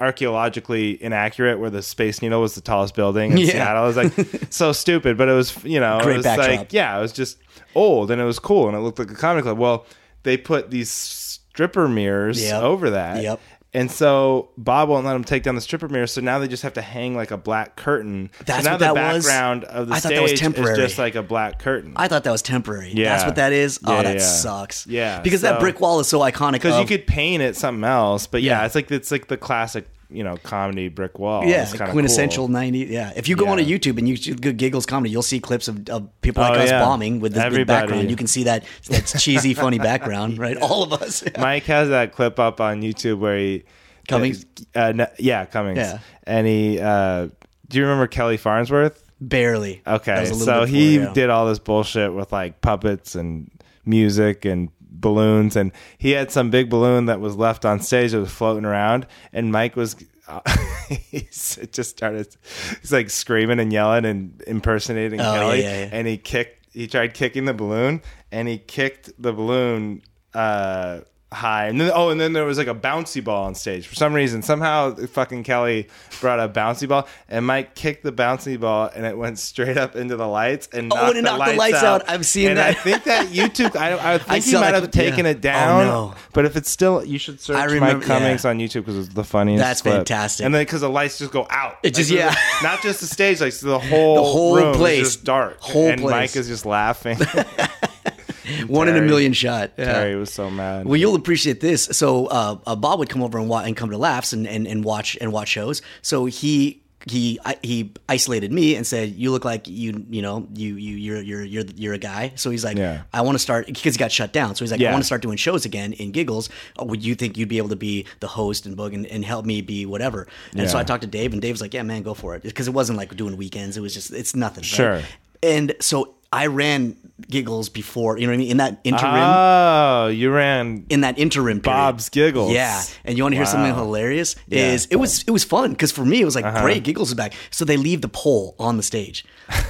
[0.00, 3.46] archaeologically inaccurate where the space needle was the tallest building in Yeah.
[3.46, 3.84] Seattle.
[3.84, 6.48] It was like so stupid, but it was you know Great it was backdrop.
[6.48, 7.38] like yeah, it was just
[7.74, 9.58] old and it was cool and it looked like a comedy club.
[9.58, 9.86] Well,
[10.22, 12.62] they put these stripper mirrors Yep.
[12.62, 13.22] over that.
[13.22, 13.40] Yep.
[13.72, 16.64] And so Bob won't let them take down the stripper mirror, so now they just
[16.64, 18.30] have to hang like a black curtain.
[18.44, 19.24] That's so now what the that was?
[19.26, 20.76] background of the I thought that was is temporary.
[20.76, 21.92] just like a black curtain.
[21.94, 22.90] I thought that was temporary.
[22.92, 23.10] Yeah.
[23.12, 23.78] That's what that is.
[23.84, 24.22] Oh, Yeah, that yeah.
[24.22, 24.88] sucks.
[24.88, 26.54] Yeah, Because that brick wall is so iconic.
[26.54, 28.66] because you could paint it something else, but yeah, Yeah.
[28.66, 31.44] it's like it's like the classic, you know, comedy brick wall.
[31.44, 32.52] Yeah, it's quintessential cool.
[32.52, 32.78] 90.
[32.80, 33.12] Yeah.
[33.16, 33.50] If you go Yeah.
[33.52, 36.62] onto YouTube and you good Giggles comedy, you'll see clips of, of people like Oh,
[36.62, 36.80] us yeah.
[36.84, 38.10] bombing with big background.
[38.10, 40.56] You can see that that's cheesy, funny background, right?
[40.56, 41.22] All of us.
[41.38, 43.64] Mike has that clip up on YouTube where he
[44.08, 44.44] Cummings?
[44.74, 45.78] uh, no- yeah, Cummings.
[45.78, 45.98] Yeah.
[46.24, 46.78] and he.
[46.80, 47.28] Uh,
[47.68, 49.02] do you remember Kelly Farnsworth?
[49.20, 49.82] Barely.
[49.86, 53.50] Okay, was a little so he before, did all this bullshit with like puppets and
[53.84, 58.20] music and balloons, and he had some big balloon that was left on stage that
[58.20, 59.96] was floating around, and Mike was.
[60.88, 62.36] he just started,
[62.80, 66.68] he's like screaming and yelling and impersonating Oh, Kelly, yeah, yeah, and he kicked.
[66.72, 68.00] He tried kicking the balloon,
[68.30, 71.00] and he kicked the balloon uh,
[71.32, 73.94] high, and then oh, and then there was like a bouncy ball on stage for
[73.94, 74.42] some reason.
[74.42, 75.88] Somehow, fucking Kelly
[76.20, 79.96] brought a bouncy ball, and Mike kicked the bouncy ball, and it went straight up
[79.96, 82.08] into the lights and Oh, knocked, and it knocked the lights out.
[82.08, 82.70] I've seen and that.
[82.70, 83.76] I think that YouTube.
[83.80, 85.30] I, I think I he might have taken yeah.
[85.32, 85.86] it oh, down.
[85.86, 86.14] Oh, no.
[86.32, 88.50] But if it's still, you should search I remember- Mike Cummings yeah.
[88.50, 89.60] on YouTube because it's the funniest.
[89.62, 89.94] That's clip.
[89.96, 90.44] fantastic.
[90.46, 92.34] And then because the lights just go out, It just- Like, yeah.
[92.62, 95.16] not just the stage, like so the whole The whole place.
[95.16, 95.60] dark.
[95.60, 96.10] Whole and place.
[96.10, 97.18] Mike is just laughing.
[98.66, 99.72] One in a million shot.
[99.76, 99.92] Yeah.
[99.92, 100.86] Terry was so mad.
[100.86, 101.84] Well, you'll appreciate this.
[101.84, 104.66] So uh, uh, Bob would come over and, wa- and come to laughs and, and,
[104.66, 105.82] and watch and watch shows.
[106.02, 110.46] So he he I, he isolated me and said, "You look like you you know
[110.54, 113.02] you you you're you're you're you're a guy." So he's like, Yeah.
[113.14, 114.90] "I want to start because he got shut down." So he's like, Yeah.
[114.90, 116.50] "I want to start doing shows again in Giggles.
[116.78, 119.24] Uh, would you think you'd be able to be the host and book and, and
[119.24, 122.02] help me be whatever?" And so I talked to Dave, and Dave's like, "Yeah, man,
[122.02, 123.78] go for it," because it wasn't like doing weekends.
[123.78, 124.60] It was just it's nothing.
[124.62, 124.66] right?
[124.66, 125.00] Sure.
[125.42, 126.96] And so I ran
[127.28, 128.16] Giggles before.
[128.16, 128.50] You know what I mean?
[128.50, 129.14] In that interim.
[129.14, 131.76] Oh, you ran in that interim period.
[131.76, 132.52] Bob's Giggles.
[132.52, 134.36] Yeah, and you want to hear something hilarious?
[134.46, 134.62] Yeah.
[134.62, 134.72] Uh-huh.
[134.74, 136.84] Is it was it was fun because for me it was like great.
[136.84, 139.24] Giggles is back, so they leave the pole on the stage,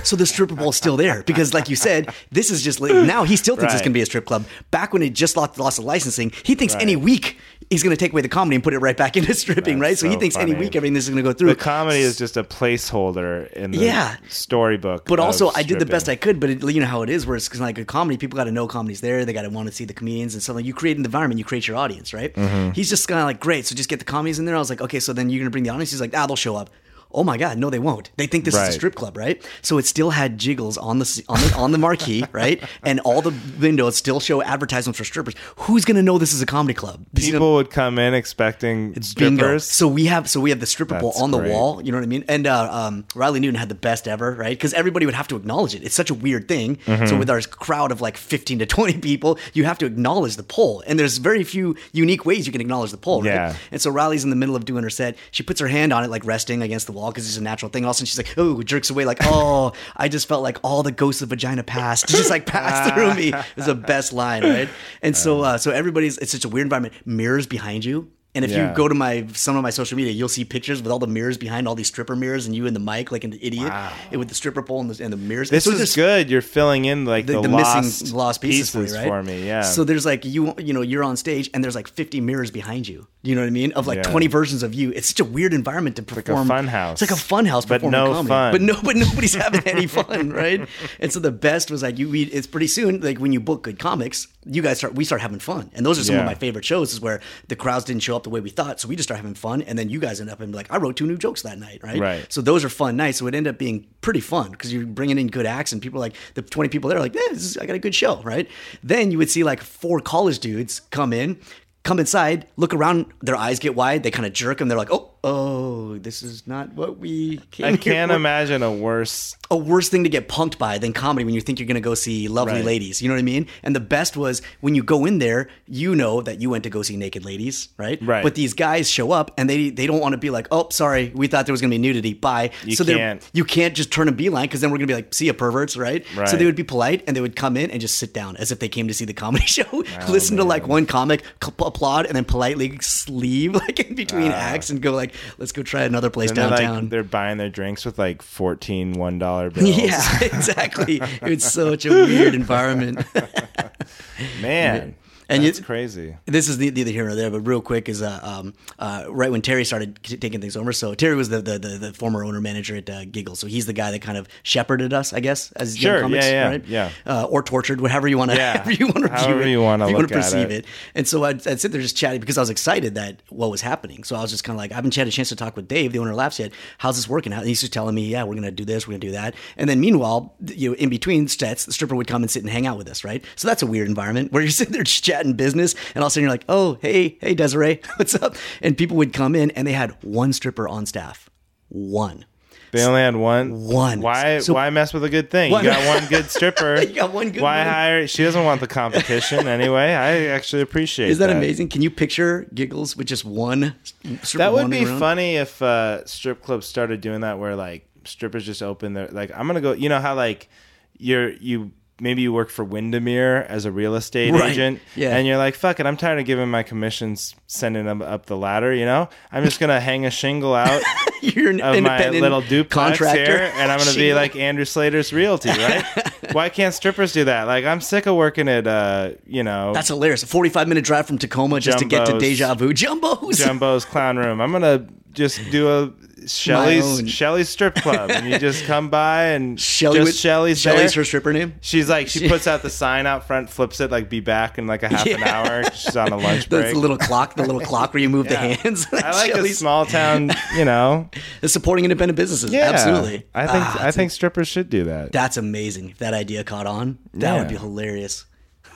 [0.05, 3.25] so the stripper pole is still there because, like you said, this is just now
[3.25, 4.45] he still thinks it's gonna be a strip club.
[4.71, 7.39] Back when it just lost, lost the licensing, he thinks any week
[7.71, 9.99] he's gonna take away the comedy and put it right back into stripping, That's right?
[9.99, 11.49] So, he so thinks any week everything this is gonna go through.
[11.51, 14.17] the comedy is just a placeholder in the Yeah.
[14.29, 15.07] storybook.
[15.07, 16.41] But also, I did the best I could.
[16.41, 18.45] But it, you know how it is, where it's 'cause like a comedy, people got
[18.45, 19.25] to know comedy's there.
[19.25, 20.51] They got to want to see the comedians and.
[20.51, 22.35] Like you create an environment, you create your audience, right?
[22.35, 22.73] Mm-hmm.
[22.73, 23.67] He's just kind of like, great.
[23.67, 24.57] So just get the comedies in there.
[24.57, 25.93] I was like, okay, so then you're gonna bring the audience.
[25.93, 26.71] He's like, ah, they'll show up.
[27.13, 28.11] Oh my god, no, they won't.
[28.17, 29.45] They think this is a strip club, right?
[29.63, 32.63] So it still had jiggles on the on the on the marquee, right?
[32.85, 35.35] And all the windows still show advertisements for strippers.
[35.57, 37.05] Who's gonna know this is a comedy club?
[37.13, 39.03] This is gonna- People would come in expecting Bingo.
[39.03, 39.65] strippers.
[39.65, 41.51] So we have so we have the stripper pole on the great.
[41.51, 41.83] wall.
[41.83, 42.25] You know what I mean?
[42.29, 44.57] And uh, um, Riley Newton had the best ever, right?
[44.57, 45.83] Because everybody would have to acknowledge it.
[45.83, 46.77] It's such a weird thing.
[46.77, 47.07] Mm-hmm.
[47.07, 50.43] So with our crowd of like fifteen to twenty people, you have to acknowledge the
[50.45, 50.83] pole.
[50.87, 53.35] And there's very few unique ways you can acknowledge the pole, right?
[53.35, 53.57] Yeah.
[53.73, 55.17] And so Riley's in the middle of doing her set.
[55.33, 57.71] She puts her hand on it, like resting against the wall because it's a natural
[57.71, 57.85] thing.
[57.85, 60.59] All of a sudden she's like, oh, jerks away, like, oh, I just felt like
[60.63, 63.33] all the ghosts of vagina passed, just like passed through me.
[63.33, 64.69] It was the best line, right?
[65.03, 66.19] And so, uh, so everybody's.
[66.19, 66.95] It's such a weird environment.
[67.07, 68.11] Mirrors behind you.
[68.33, 68.71] And if Yeah.
[68.71, 71.09] you go to my some of my social media, you'll see pictures with all the
[71.09, 73.73] mirrors behind all these stripper mirrors, and you and the mic like an idiot
[74.13, 75.51] and with the stripper pole and the, and the mirrors.
[75.51, 76.31] this So is good.
[76.31, 79.09] You're filling in like the, the, the lost missing lost pieces, for, you, right?
[79.09, 79.45] for me.
[79.45, 79.63] Yeah.
[79.63, 82.87] So there's like you you know you're on stage and there's like 50 mirrors behind
[82.87, 83.09] you.
[83.23, 83.73] You know what I mean?
[83.73, 84.03] Of like Yeah.
[84.11, 84.93] 20 versions of you.
[84.93, 86.39] It's such a weird environment to perform.
[86.39, 87.03] like a fun house.
[87.03, 88.29] It's like a fun house, But performing no comedy.
[88.29, 88.53] fun.
[88.53, 90.67] But no, but nobody's having any fun, right?
[90.99, 92.09] And so the best was like you.
[92.09, 95.21] We, it's pretty soon like when you book good comics, you guys start we start
[95.21, 96.95] having fun, and those are some of my favorite shows.
[96.95, 99.19] Is where the crowds didn't show up the way we thought, so we just start
[99.21, 101.19] having fun, and then you guys end up and be like, I wrote two new
[101.19, 102.01] jokes that night, right?
[102.01, 102.33] Right.
[102.33, 103.19] So those are fun nights.
[103.19, 105.99] So it ended up being pretty fun because you're bringing in good acts and people
[105.99, 107.95] are like the 20 people there are like, yeah, this is, I got a good
[107.95, 108.49] show, right?
[108.83, 111.39] Then you would see like four college dudes come in,
[111.83, 114.93] come inside, look around, their eyes get wide, they kind of jerk and they're like,
[114.93, 119.37] oh, oh, this is not what we came I can't for." imagine a worse.
[119.51, 121.81] a worse thing to get punked by than comedy when you think you're going to
[121.81, 122.65] go see lovely Right.
[122.65, 123.03] ladies.
[123.03, 123.47] You know what I mean?
[123.63, 126.71] And the best was when you go in there, you know that you went to
[126.71, 127.99] go see naked ladies, right?
[128.01, 128.23] Right.
[128.23, 131.13] But these guys show up and they they don't want to be like, oh, sorry,
[131.15, 132.15] we thought there was going to be nudity.
[132.15, 132.51] Bye.
[132.65, 133.29] You so can't.
[133.33, 135.35] You can't just turn a beeline because then we're going to be like, see a
[135.35, 136.05] perverts, right?
[136.17, 136.29] right?
[136.29, 138.53] So they would be polite and they would come in and just sit down as
[138.53, 141.53] if they came to see the comedy show, oh, listen to like one comic, c-
[141.59, 142.79] applaud, and then politely
[143.09, 144.37] leave like in between ah.
[144.37, 146.81] acts and go like, let's go try another place they're downtown.
[146.83, 149.69] like they're buying their drinks with like 14 one dollar bills.
[149.77, 151.01] Yeah, exactly.
[151.23, 153.05] It's such a weird environment.
[154.43, 154.95] man,
[155.31, 156.17] And you- crazy.
[156.27, 159.31] this is ne- neither here nor there, but real quick is uh, um, uh, right
[159.31, 160.73] when Terry started k- taking things over.
[160.73, 163.67] So Terry was the the, the, the former owner manager at uh, Giggle, so he's
[163.67, 166.49] the guy that kind of shepherded us, I guess, as young Sure, comics, yeah, yeah,
[166.49, 166.65] right?
[166.67, 166.91] yeah.
[167.07, 170.11] Uh, or tortured, whatever you want to, Yeah, you want to however you look at
[170.11, 170.65] perceive it.
[170.65, 170.67] it.
[170.95, 173.61] And so I'd, I'd sit there just chatting because I was excited that what was
[173.61, 174.05] happening.
[174.05, 175.69] So I was just kind of like, I haven't had a chance to talk with
[175.69, 176.53] Dave, the owner of Laughs yet.
[176.79, 177.33] How's this working?
[177.33, 179.35] How, he's just telling me, yeah, we're gonna do this, we're gonna do that.
[179.57, 182.51] And then meanwhile, you know, in between sets, the stripper would come and sit and
[182.51, 183.25] hang out with us, right?
[183.37, 186.11] So that's a weird environment where you're sitting there just chatting business, and all of
[186.11, 188.37] a sudden you're like, oh, hey, hey, Desiree, what's up?
[188.63, 191.29] And people would come in, and they had one stripper on staff,
[191.69, 192.25] one.
[192.73, 193.63] They only had one.
[193.65, 194.01] One.
[194.01, 194.39] Why?
[194.39, 195.51] So- why mess with a good thing?
[195.51, 196.81] One- You got one good stripper.
[196.83, 197.67] You got one good Why one.
[197.67, 198.07] hire?
[198.07, 199.87] She doesn't want the competition anyway.
[199.93, 201.11] I actually appreciate.
[201.11, 201.69] Is that, that amazing?
[201.69, 203.75] Can you picture giggles with just one?
[204.23, 205.01] stripper That would be around?
[205.01, 209.33] funny if uh, strip clubs started doing that, where like strippers just open their like.
[209.35, 209.73] I'm gonna go.
[209.73, 210.49] You know how like
[210.97, 214.53] you're you maybe you work for Windermere as a real estate Right.
[214.53, 215.17] agent, Yeah.
[215.17, 218.37] and you're like, fuck it, I'm tired of giving my commissions, sending them up the
[218.37, 218.73] ladder.
[218.75, 220.83] You know, I'm just gonna hang a shingle out.
[221.23, 224.65] You're an of my little duplex contractor, here, and I'm going to be like Andrew
[224.65, 225.85] Slater's realty, right?
[226.33, 227.43] Why can't strippers do that?
[227.47, 230.23] Like, I'm sick of working at, uh, you know, That's hilarious.
[230.23, 232.23] A 45 minute drive from Tacoma just to get to Jumbo's.
[232.23, 232.73] Deja Vu.
[232.73, 233.37] Jumbos.
[233.45, 234.41] Jumbo's Clown Room.
[234.41, 235.93] I'm going to just do a
[236.37, 237.11] Shelly's.
[237.11, 241.33] Shelly's strip club, and you just come by and Shelly just Shelly's Shelly's her stripper
[241.33, 241.55] name.
[241.61, 244.67] She's like, she puts out the sign out front, flips it, like, be back in
[244.67, 245.65] like a half an hour.
[245.73, 246.63] She's on a lunch break.
[246.63, 248.47] That's the little clock, the little clock where you move Yeah.
[248.49, 248.87] the hands.
[248.93, 251.09] I like a Shelly's- small town, you know.
[251.43, 252.53] It's supporting independent businesses.
[252.53, 253.27] Yeah, Absolutely.
[253.35, 255.13] I think Ah, I think strippers should do that.
[255.13, 255.91] that's amazing.
[255.91, 257.39] If that idea caught on, that Yeah.
[257.41, 258.27] would be hilarious.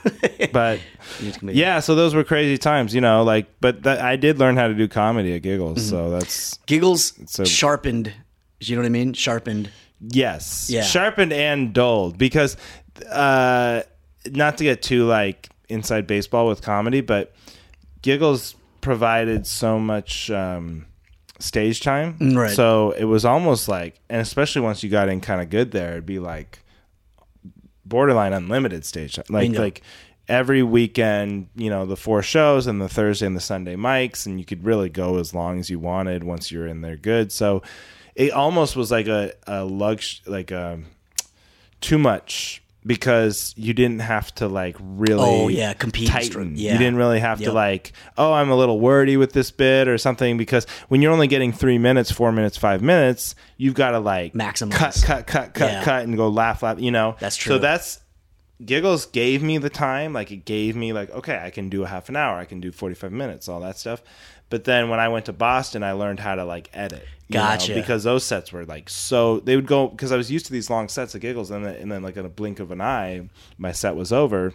[0.53, 0.81] But
[1.21, 3.23] It's gonna be- yeah, so those were crazy times, you know.
[3.25, 5.89] Like, but that, I did learn how to do comedy at Giggles, Mm-hmm.
[5.91, 8.13] so that's Giggles a- sharpened.
[8.61, 9.13] You know what I mean?
[9.15, 9.71] Sharpened.
[10.01, 10.83] yes, Yeah.
[10.83, 12.57] sharpened and dulled because,
[13.11, 13.83] uh,
[14.31, 17.35] not to get too like inside baseball with comedy, but
[18.03, 20.87] Giggles provided so much um,
[21.39, 22.51] stage time, Mm, right.
[22.55, 25.93] So it was almost like, and especially once you got in kind of good there,
[25.93, 26.61] it'd be like
[27.87, 29.25] borderline unlimited stage time.
[29.29, 29.63] Like Bingo.
[29.63, 29.83] like
[30.29, 34.39] every weekend, you know, the four shows and the Thursday and the Sunday mics, and
[34.39, 37.31] you could really go as long as you wanted once you're in there good.
[37.33, 37.63] So
[38.15, 40.81] it almost was like a a lux like a
[41.81, 46.55] too much because you didn't have to like really Oh, yeah, compete tighten.
[46.57, 46.73] yeah.
[46.73, 49.97] You didn't really have to like oh I'm a little wordy with this bit or
[49.99, 53.99] something because when you're only getting three minutes, four minutes, five minutes, you've got to
[54.01, 54.73] like Maximize.
[54.73, 55.85] cut, cut, cut, cut, Yeah.
[55.85, 56.79] cut, and go laugh, laugh.
[56.79, 58.01] You know, That's true So that's
[58.65, 60.13] Giggles gave me the time.
[60.13, 62.61] Like it gave me like okay, I can do a half an hour, I can
[62.61, 64.03] do 45 minutes, all that stuff.
[64.55, 67.05] But then when I went to Boston, I learned how to like edit.
[67.27, 67.75] you know, Gotcha.
[67.75, 70.71] because those sets were like so they would go because I was used to these
[70.71, 73.29] long sets of giggles, and then, and then like in a blink of an eye,
[73.59, 74.55] my set was over,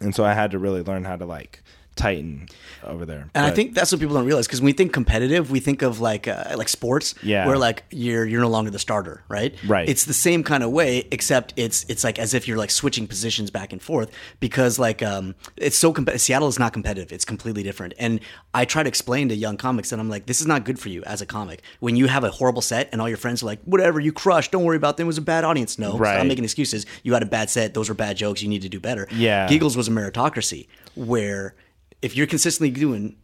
[0.00, 1.62] and so I had to really learn how to like
[1.94, 2.48] tighten
[2.84, 3.28] over there.
[3.34, 5.82] And I think that's what people don't realize because when we think competitive, we think
[5.82, 7.46] of like uh, like sports, Yeah.
[7.46, 9.54] where like you're you're no longer the starter, right?
[9.66, 9.88] Right.
[9.88, 13.06] It's the same kind of way, except it's it's like as if you're like switching
[13.06, 16.22] positions back and forth because like um it's so competitive.
[16.22, 17.92] Seattle is not competitive; it's completely different.
[17.98, 18.20] And
[18.54, 20.88] I try to explain to young comics that I'm like, this is not good for
[20.88, 21.62] you as a comic.
[21.80, 24.50] When you have a horrible set and all your friends are like, whatever, you crushed.
[24.52, 25.04] Don't worry about them.
[25.04, 25.78] It was a bad audience.
[25.78, 26.18] No, Right.
[26.18, 26.84] I'm making excuses.
[27.02, 27.74] You had a bad set.
[27.74, 28.42] Those were bad jokes.
[28.42, 29.06] You need to do better.
[29.12, 29.46] Yeah.
[29.48, 31.54] Giggles was a meritocracy where
[32.02, 33.16] if you're consistently doing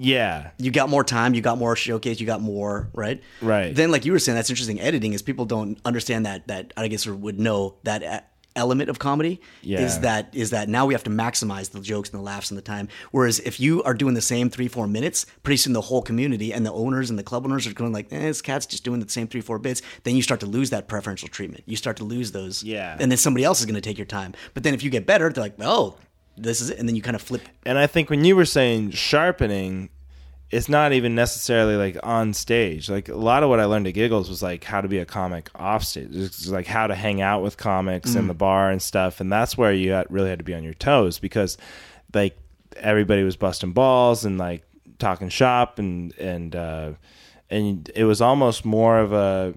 [0.00, 3.20] yeah, you got more time, you got more showcase, you got more, right?
[3.42, 3.74] Right.
[3.74, 4.80] Then, like you were saying, that's interesting.
[4.80, 8.98] Editing is people don't understand that that I guess or would know that element of
[8.98, 9.80] comedy Yeah.
[9.80, 12.58] is that is that now we have to maximize the jokes and the laughs and
[12.58, 12.88] the time.
[13.10, 16.52] Whereas if you are doing the same three four minutes, pretty soon the whole community
[16.52, 19.00] and the owners and the club owners are going like, eh, this cat's just doing
[19.00, 19.82] the same three four bits.
[20.04, 21.64] Then you start to lose that preferential treatment.
[21.66, 22.62] You start to lose those.
[22.62, 22.96] Yeah.
[23.00, 24.34] And then somebody else is going to take your time.
[24.54, 25.96] But then if you get better, they're like, oh,
[26.38, 27.42] this is it, and then you kind of flip.
[27.64, 29.90] and I think when you were saying sharpening,
[30.50, 32.88] it's not even necessarily like on stage.
[32.88, 35.04] Like a lot of what I learned at Giggles was like how to be a
[35.04, 38.80] comic off stage, It's like how to hang out with comics in the bar and
[38.80, 39.20] stuff.
[39.20, 41.58] And that's where you had, really had to be on your toes because
[42.14, 42.38] like
[42.76, 44.64] everybody was busting balls and like
[44.98, 46.92] talking shop and and uh,
[47.50, 49.54] and it was almost more of a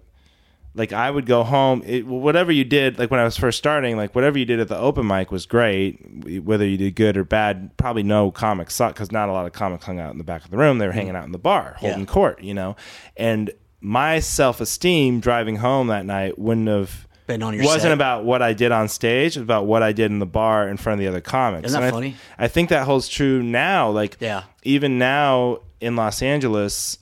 [0.74, 1.84] like I would go home.
[1.86, 4.68] It, whatever you did, like when I was first starting, like whatever you did at
[4.70, 6.44] the open mic was great.
[6.44, 9.52] Whether you did good or bad, probably no comics sucked because not a lot of
[9.54, 10.78] comics hung out in the back of the room.
[10.78, 10.96] They were mm.
[10.96, 12.06] hanging out in the bar, holding Yeah.
[12.06, 12.76] court, you know.
[13.18, 17.92] And my self esteem driving home that night wouldn't have Been on your wasn't set.
[17.92, 19.36] about what I did on stage.
[19.36, 21.66] It was about what I did in the bar in front of the other comics.
[21.68, 22.16] Isn't that And I- funny?
[22.40, 23.90] I think that holds true now.
[23.90, 24.44] Like, Yeah.
[24.64, 26.98] even now in Los Angeles,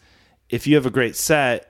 [0.50, 1.69] if you have a great set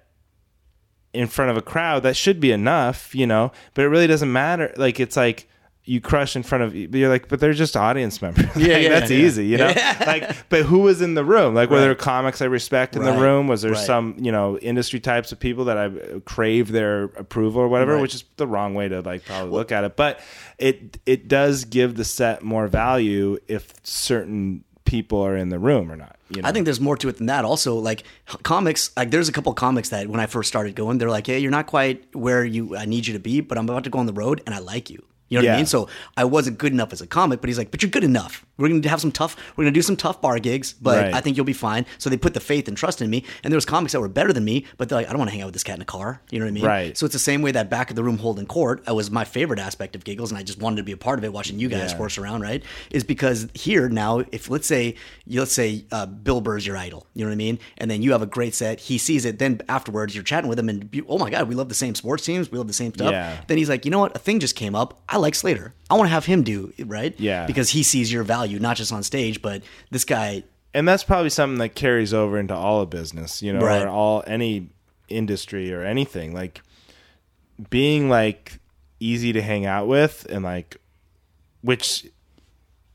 [1.14, 3.52] in front of a crowd, that should be enough, you know.
[3.74, 4.74] But it really doesn't matter.
[4.78, 5.48] Like, it's like
[5.86, 8.46] you crush in front of you're like, but they're just audience members.
[8.56, 9.18] Yeah, Like, yeah, that's yeah.
[9.18, 9.74] easy, you know.
[10.06, 11.56] like, but who was in the room?
[11.56, 13.48] Like, were there comics I respect in Right, the room?
[13.48, 13.86] Was there right.
[13.86, 17.94] some you know industry types of people that I uh, crave their approval or whatever?
[17.96, 18.02] Right.
[18.02, 19.96] Which is the wrong way to like probably look at it.
[19.96, 20.20] But
[20.60, 25.92] it it does give the set more value if certain people are in the room
[25.92, 26.18] or not.
[26.30, 26.50] You know?
[26.50, 27.46] I think there's more to it than that.
[27.46, 28.04] Also, like
[28.42, 31.40] comics, like there's a couple comics that when I first started going, they're like, "Hey,
[31.40, 34.00] you're not quite where you I need you to be, but I'm about to go
[34.00, 35.66] on the road and I like you." You know what I mean?
[35.68, 35.88] So
[36.18, 38.46] I wasn't good enough as a comic, but he's like, "But you're good enough.
[38.58, 39.36] We're going to have some tough.
[39.56, 41.14] We're going to do some tough bar gigs, but Right.
[41.14, 43.24] I think you'll be fine." So they put the faith and trust in me.
[43.44, 45.30] And there was comics that were better than me, but they're like, "I don't want
[45.30, 46.66] to hang out with this cat in a car." You know what I mean?
[46.66, 46.98] Right.
[46.98, 49.24] So it's the same way that back of the room holding court uh, was my
[49.24, 51.60] favorite aspect of giggles, and I just wanted to be a part of it, watching
[51.60, 51.98] you guys Yeah.
[51.98, 52.42] horse around.
[52.42, 52.64] Right?
[52.90, 54.96] Is because here now, if let's say
[55.28, 58.12] let's say uh, Bill Burr's your idol, you know what I mean, and then you
[58.14, 61.18] have a great set, he sees it, then afterwards you're chatting with him, and oh
[61.18, 63.12] my god, we love the same sports teams, we love the same stuff.
[63.12, 63.42] Yeah.
[63.48, 65.02] Then he's like, you know what, a thing just came up.
[65.08, 65.74] I like Slater.
[65.90, 67.14] I want to have him do it, right.
[67.20, 67.46] Yeah.
[67.46, 70.44] Because he sees your value, not just on stage, but this guy.
[70.74, 73.82] and that's probably something that carries over into all of business, you know, Right.
[73.84, 74.70] or all any
[75.08, 76.34] industry or anything.
[76.34, 76.62] Like
[77.70, 78.60] being like
[79.00, 80.78] easy to hang out with and like
[81.62, 82.06] which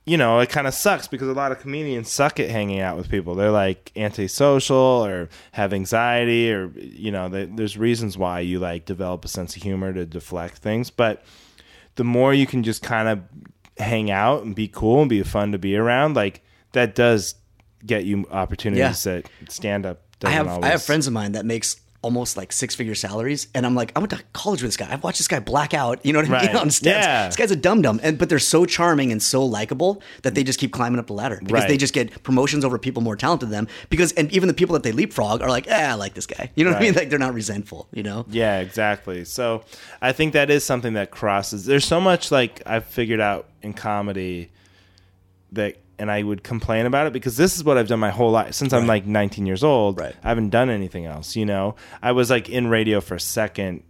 [0.06, 2.94] you know, it kind of sucks because a lot of comedians suck at hanging out
[2.98, 3.34] with people.
[3.34, 8.84] They're like antisocial or have anxiety or you know, they, there's reasons why you like
[8.84, 11.24] develop a sense of humor to deflect things, but
[11.96, 13.20] the more you can just kind of
[13.78, 17.34] hang out and be cool and be fun to be around, like that does
[17.84, 20.00] get you opportunities that stand up.
[20.24, 20.64] I have always.
[20.64, 23.90] I have friends of mine that makes almost like six figure salaries, and I'm like,
[23.96, 24.92] I went to college with this guy.
[24.92, 26.04] I've watched this guy black out.
[26.04, 26.54] You know what I mean Right.
[26.62, 27.04] on steps.
[27.04, 27.26] Yeah.
[27.26, 30.44] This guy's a dum dum, and but they're so charming and so likable that they
[30.44, 31.68] just keep climbing up the ladder because Right.
[31.68, 33.68] they just get promotions over people more talented than them.
[33.88, 36.50] Because and even the people that they leapfrog are like, eh, I like this guy.
[36.54, 36.94] You know what I mean?
[36.94, 37.88] Like they're not resentful.
[37.92, 38.26] You know?
[38.30, 39.24] Yeah, exactly.
[39.24, 39.64] So
[40.02, 41.64] I think that is something that crosses.
[41.64, 44.50] There's so much like I've figured out in comedy
[45.52, 48.30] that, and I would complain about it because this is what I've done my whole
[48.30, 49.98] life since I'm like 19 years old.
[49.98, 50.14] Right.
[50.22, 51.36] I haven't done anything else.
[51.36, 53.82] You know, I was like in radio for a second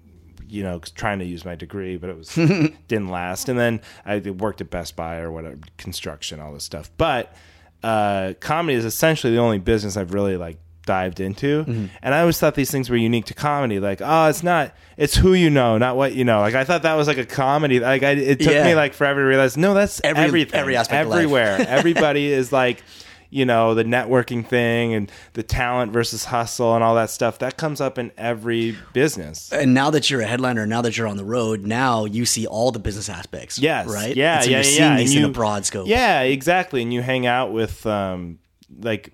[0.47, 2.29] you know, trying to use my degree, but it was
[2.88, 3.49] didn't last.
[3.49, 6.90] And then I worked at Best Buy or whatever, construction, all this stuff.
[6.97, 7.35] But
[7.83, 11.64] uh, comedy is essentially the only business I've really like dived into.
[11.64, 11.87] Mm-hmm.
[12.03, 13.81] And I always thought these things were unique to comedy.
[13.81, 16.40] Like, oh, it's not, it's who you know, not what you know.
[16.40, 17.81] Like, I thought that was like a comedy.
[17.81, 18.64] Like, I, it took Yeah.
[18.64, 20.61] me like forever to realize, no, that's Every- everything.
[20.61, 21.11] every aspect.
[21.11, 21.57] Everywhere.
[21.68, 22.83] Everybody is like,
[23.31, 27.40] you know, the networking thing and the talent versus hustle and all that stuff.
[27.40, 29.53] That comes up in every business.
[29.53, 32.47] And now that you're a headliner, now that you're on the road, now you see
[32.47, 33.59] all the business aspects.
[33.59, 33.88] Yes.
[33.88, 34.14] Right.
[34.14, 34.38] Yeah.
[34.40, 34.57] So yeah.
[34.59, 34.97] Yeah, seeing yeah.
[34.99, 35.88] these And in a you- broad scope.
[35.88, 36.81] Yeah, exactly.
[36.83, 38.38] And you hang out with, um,
[38.81, 39.12] like,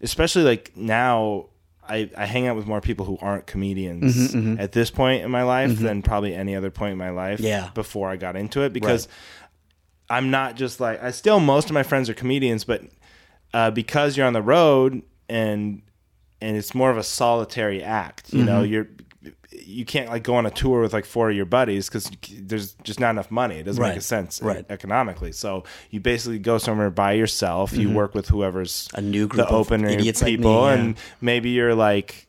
[0.00, 1.46] especially like now,
[1.86, 4.60] I, I hang out with more people who aren't comedians mm-hmm, mm-hmm.
[4.60, 5.84] at this point in my life mm-hmm.
[5.84, 7.40] than probably any other point in my life.
[7.40, 7.70] Yeah.
[7.74, 9.08] Before I got into it, because
[10.08, 12.82] I'm not just like I still most of my friends are comedians, but
[13.54, 15.82] uh, because you're on the road and
[16.40, 18.32] and it's more of a solitary act.
[18.32, 18.88] You know, you're
[19.50, 22.72] you can't like go on a tour with like four of your buddies because there's
[22.82, 23.58] just not enough money.
[23.58, 23.90] It doesn't Right.
[23.90, 24.64] make a sense Right.
[24.68, 25.32] economically.
[25.32, 27.72] So you basically go somewhere by yourself.
[27.72, 27.96] You mm-hmm.
[27.96, 30.72] work with whoever's A new group the of opener idiots like me, people, yeah.
[30.74, 32.26] and maybe you're like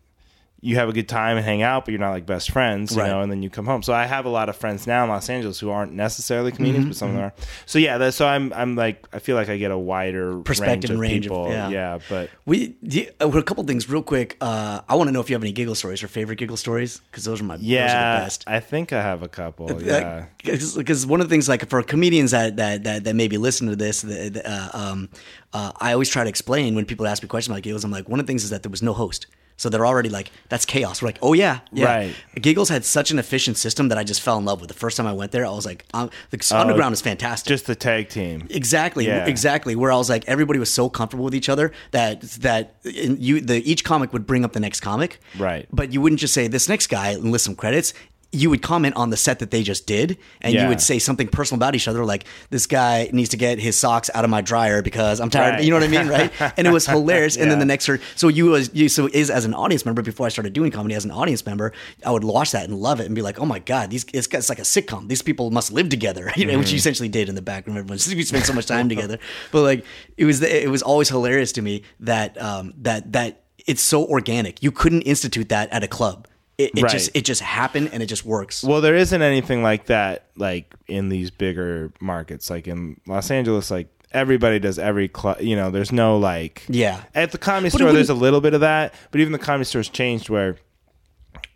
[0.66, 3.02] you have a good time and hang out, but you're not like best friends, you
[3.02, 3.10] Right.
[3.10, 3.84] know, and then you come home.
[3.84, 6.56] So I have a lot of friends now in Los Angeles who aren't necessarily Mm-hmm,
[6.58, 7.34] comedians, but some of them are.
[7.66, 11.02] So yeah, so I'm I'm like I feel like I get a wider Perspective range
[11.02, 11.72] range of of- people.
[11.72, 12.00] yeah.
[12.10, 14.38] but We you- uh, a couple things real quick.
[14.40, 17.02] Uh, I want to know if you have any giggle stories or favorite giggle stories
[17.12, 18.44] because those are my those are yeah, the best.
[18.48, 19.82] I think I have a couple.
[19.82, 20.26] Yeah.
[20.44, 23.76] because one of the things like for comedians that that that, that maybe listen to
[23.76, 25.10] this, the, the, uh, um,
[25.52, 27.84] uh, I always try to explain when people ask me questions about giggles.
[27.84, 29.28] I'm like, one of the things is that there was no host.
[29.58, 31.02] So they're already like, that's chaos.
[31.02, 31.86] We're like, oh yeah, yeah.
[31.86, 32.16] Right.
[32.42, 34.68] Giggles had such an efficient system that I just fell in love with.
[34.68, 37.48] The first time I went there, I was like, um, the underground is fantastic.
[37.48, 38.48] Just the tag team.
[38.50, 39.26] Exactly, Yeah.
[39.26, 39.76] exactly.
[39.76, 43.42] Where I was like, everybody was so comfortable with each other that that in- you
[43.42, 45.68] the each comic would bring up the next comic, Right.
[45.72, 47.94] But you wouldn't just say this next guy and list some credits.
[48.34, 50.64] You would comment on the set that they just did, and Yeah.
[50.64, 53.78] you would say something personal about each other, like this guy needs to get his
[53.78, 55.52] socks out of my dryer because I'm tired.
[55.56, 55.64] Right.
[55.64, 56.32] You know what I mean, right?
[56.58, 57.38] And it was hilarious.
[57.38, 60.26] And then the next, so you was you so is as an audience member before
[60.26, 61.72] I started doing comedy as an audience member,
[62.06, 64.28] I would watch that and love it and be like, oh my god, these it's,
[64.28, 65.08] it's like a sitcom.
[65.08, 66.74] These people must live together, you know, which Mm-hmm.
[66.74, 67.78] you essentially did in the background.
[67.78, 69.20] Everyone we spent so much time together,
[69.52, 69.86] but like
[70.18, 74.62] it was it was always hilarious to me that um that that it's so organic.
[74.64, 76.28] You couldn't institute that at a club.
[76.58, 76.92] It, it Right.
[76.92, 78.64] just it just happened and it just works.
[78.64, 83.72] Well, there isn't anything like that, like in these bigger markets, like in Los Angeles.
[83.72, 85.42] Like everybody does every club.
[85.42, 86.64] You know, there's no like.
[86.70, 87.02] Yeah.
[87.16, 89.66] At the comedy But store, there's a little bit of that, but even the comedy
[89.66, 90.58] store's changed where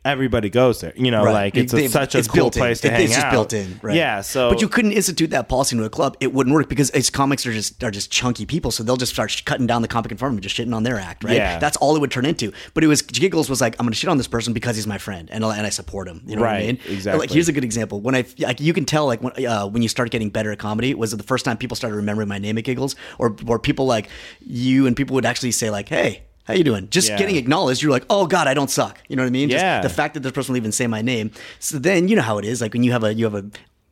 [0.05, 0.93] everybody goes there.
[0.95, 1.33] You know, Right.
[1.33, 3.31] like it's a, They've- such a it's cool place to It- hang it's just out.
[3.31, 3.95] built in, right?
[3.95, 4.21] Yeah.
[4.21, 6.15] So, but you couldn't institute that policy into a club.
[6.19, 9.11] It wouldn't work because its comics are just are just chunky people, so they'll just
[9.13, 11.35] start cutting down the comic in front of them, just shitting on their act, right?
[11.35, 11.59] Yeah.
[11.59, 12.51] That's all it would turn into.
[12.73, 14.87] But it was Giggles was like, I'm going to shit on this person because he's
[14.87, 16.21] my friend, and I- and I support him.
[16.25, 16.79] You know what I Right, mean?
[16.89, 17.19] exactly.
[17.19, 17.99] Like here's a good example.
[17.99, 20.59] When I like, you can tell like when uh, when you start getting better at
[20.59, 23.59] comedy was it the first time people started remembering my name at Giggles, or or
[23.59, 24.07] people like
[24.45, 26.23] you and people would actually say like, hey.
[26.47, 26.87] How you doing?
[26.89, 27.17] Just Yeah.
[27.17, 28.99] getting acknowledged, you're like, oh god, I don't suck.
[29.09, 29.49] You know what I mean?
[29.49, 29.81] Just Yeah.
[29.81, 31.31] the fact that this person will even say my name.
[31.59, 32.61] So then you know how it is.
[32.61, 33.45] Like when you have a you have a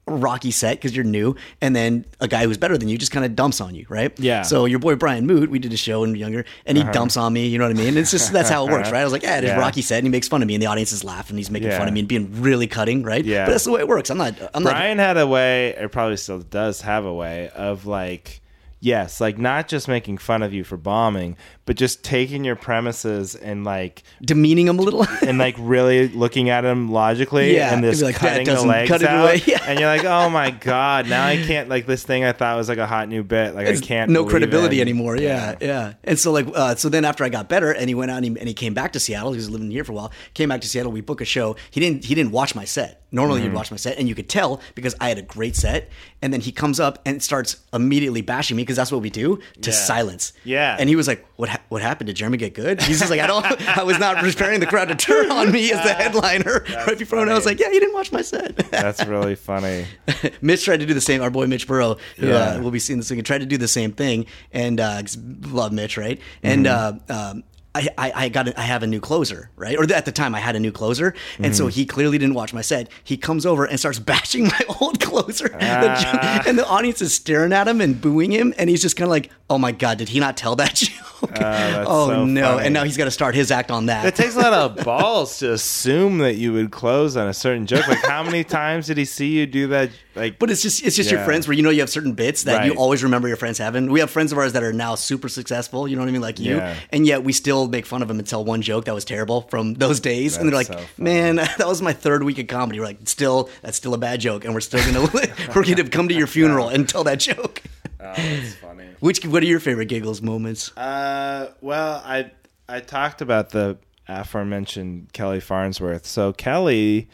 [0.08, 3.26] rocky set because you're new, and then a guy who's better than you just kind
[3.26, 4.14] of dumps on you, right?
[4.20, 4.44] Yeah.
[4.44, 6.84] So your boy Brian Moote, we did a show when we were younger, and he
[6.84, 7.48] dumps on me.
[7.48, 7.98] You know what I mean?
[7.98, 9.02] It's just that's how it works, right?
[9.02, 9.48] I was like, yeah, Uh-huh.
[9.48, 9.58] Yeah.
[9.60, 11.32] rocky set, and he makes fun of me, and the audience is laughing.
[11.32, 11.80] And he's making Yeah.
[11.80, 13.26] fun of me and being really cutting, right?
[13.26, 13.46] Yeah.
[13.46, 14.12] But that's the way it works.
[14.12, 14.36] I'm not.
[14.54, 14.74] I'm not.
[14.74, 18.42] Brian had a way, or probably still does have a way of like,
[18.80, 23.36] yes, like not just making fun of you for bombing, but just taking your premises
[23.36, 25.06] and like demeaning them a little.
[25.28, 28.90] and like really looking at them logically Yeah, and this like, cutting the doesn't legs
[28.90, 29.42] cut it out away.
[29.48, 29.60] Yeah.
[29.68, 32.70] and you're like oh my god now i can't like this thing i thought was
[32.70, 34.88] like a hot new bit like i can't no credibility in.
[34.88, 35.18] anymore.
[35.18, 38.12] Yeah, yeah, And so like, uh, so then after I got better, and he went
[38.12, 39.32] out and he, and he came back to Seattle.
[39.32, 40.12] He was living here for a while.
[40.34, 40.92] Came back to Seattle.
[40.92, 41.56] We book a show.
[41.72, 42.06] He didn't.
[42.06, 43.02] He didn't watch my set.
[43.12, 43.50] Normally Mm-hmm.
[43.52, 45.90] he'd watch my set, and you could tell because I had a great set.
[46.22, 49.40] And then he comes up and starts immediately bashing me because that's what we do
[49.62, 49.76] to Yeah.
[49.76, 50.34] silence.
[50.44, 50.76] Yeah.
[50.80, 51.55] And he was like, "What?
[51.56, 52.08] Ha- what happened?
[52.08, 53.46] Did Jeremy get good?" He's just like, "I don't.
[53.78, 57.20] I was not preparing the crowd to turn on me as the headliner right before."
[57.20, 59.86] And I was like, "Yeah, he didn't watch my set." that's really funny
[60.42, 61.22] Mitch tried to do the same.
[61.22, 62.36] Our boy Mitch Burrow, who Yeah.
[62.36, 65.02] uh, we'll be seeing this weekend, tried to do the same thing, and uh,
[65.48, 66.20] love Mitch, right?
[66.44, 67.12] And Mm-hmm.
[67.12, 67.44] uh, um,
[67.76, 69.78] I, I, I got a, I have a new closer, right?
[69.78, 71.54] Or at the time I had a new closer, and Mm-hmm.
[71.54, 72.90] so he clearly didn't watch my set.
[73.04, 76.42] He comes over and starts bashing my old closer, Ah.
[76.48, 79.12] and the audience is staring at him and booing him, and he's just kind of
[79.12, 82.42] like, "Oh my god, did he not tell that joke?" that's oh so no!
[82.44, 82.66] funny.
[82.66, 84.06] And now he's got to start his act on that.
[84.06, 87.66] it takes a lot of balls to assume that you would close on a certain
[87.66, 90.84] joke like how many times did he see you do that like But it's just
[90.86, 93.28] it's just your friends where you know you have certain bits that you always remember
[93.28, 93.90] your friends having.
[93.92, 96.22] We have friends of ours that are now super successful, you know what I mean,
[96.22, 96.76] like you, Yeah.
[96.92, 99.06] and yet we still still make fun of him and tell one joke that was
[99.06, 102.48] terrible from those days, and they're like, so "Man, that was my third week of
[102.48, 105.10] comedy." We're like, "Still, that's still a bad joke, and we're still gonna
[105.56, 107.62] we're gonna come to your funeral and tell that joke."
[107.98, 108.86] Oh, that's funny.
[109.00, 110.72] Which what are your favorite giggles moments?
[110.78, 112.30] Uh, well, I
[112.70, 116.06] I talked about the aforementioned Kelly Farnsworth.
[116.06, 117.10] So Kelly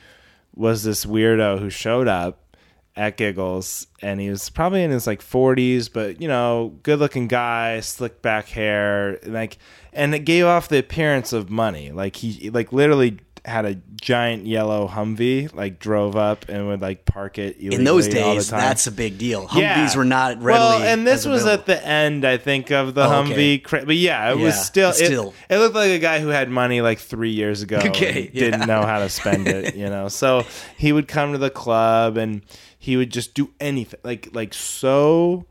[0.54, 2.51] was this weirdo who showed up
[2.96, 7.80] at Giggles, and he was probably in his like 40s, but you know, good-looking guy,
[7.80, 9.58] slick back hair, like,
[9.94, 11.92] and it gave off the appearance of money.
[11.92, 17.06] Like he, like literally had a giant yellow Humvee, like drove up and would like
[17.06, 18.60] park it In those illegally all the days, time.
[18.60, 19.48] that's a big deal.
[19.48, 20.70] Humvees were not readily.
[20.82, 23.58] Well, and this was at the end, I think, of the Oh, okay.
[23.60, 23.64] Humvee.
[23.64, 25.34] Cra- but yeah, it Yeah, was still, still.
[25.50, 27.78] It, it looked like a guy who had money like three years ago.
[27.84, 29.76] Okay, and didn't know how to spend it.
[29.76, 30.46] You know, so
[30.78, 32.44] he would come to the club and
[32.82, 35.46] he would just do anything, like like so.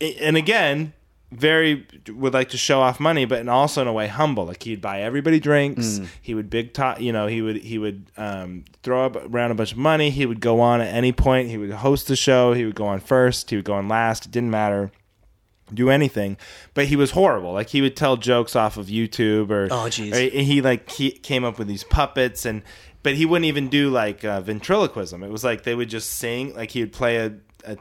[0.00, 0.92] And again.
[1.32, 4.46] Very would like to show off money, but and also in a way humble.
[4.46, 5.98] Like he'd buy everybody drinks.
[5.98, 6.06] Mm.
[6.22, 7.26] He would big top, you know.
[7.26, 10.10] He would he would um, throw up around a bunch of money.
[10.10, 11.48] He would go on at any point.
[11.48, 12.52] He would host the show.
[12.52, 13.50] He would go on first.
[13.50, 14.26] He would go on last.
[14.26, 14.92] It didn't matter
[15.72, 16.36] do anything.
[16.72, 17.52] But he was horrible.
[17.52, 20.30] Like he would tell jokes off of YouTube or Oh, jeez.
[20.30, 22.62] he like he came up with these puppets and
[23.04, 25.22] but he wouldn't even do like uh, ventriloquism.
[25.22, 26.56] It was like they would just sing.
[26.56, 27.32] Like he would play a.
[27.64, 27.76] a